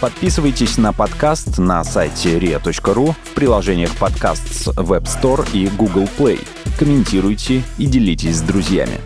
Подписывайтесь 0.01 0.79
на 0.79 0.92
подкаст 0.92 1.59
на 1.59 1.85
сайте 1.85 2.38
ria.ru 2.38 3.14
в 3.23 3.35
приложениях 3.35 3.97
подкаст 3.97 4.42
с 4.53 4.66
Web 4.68 5.05
Store 5.05 5.47
и 5.53 5.68
Google 5.68 6.09
Play. 6.18 6.45
Комментируйте 6.79 7.62
и 7.79 7.87
делитесь 7.87 8.38
с 8.38 8.40
друзьями. 8.40 8.99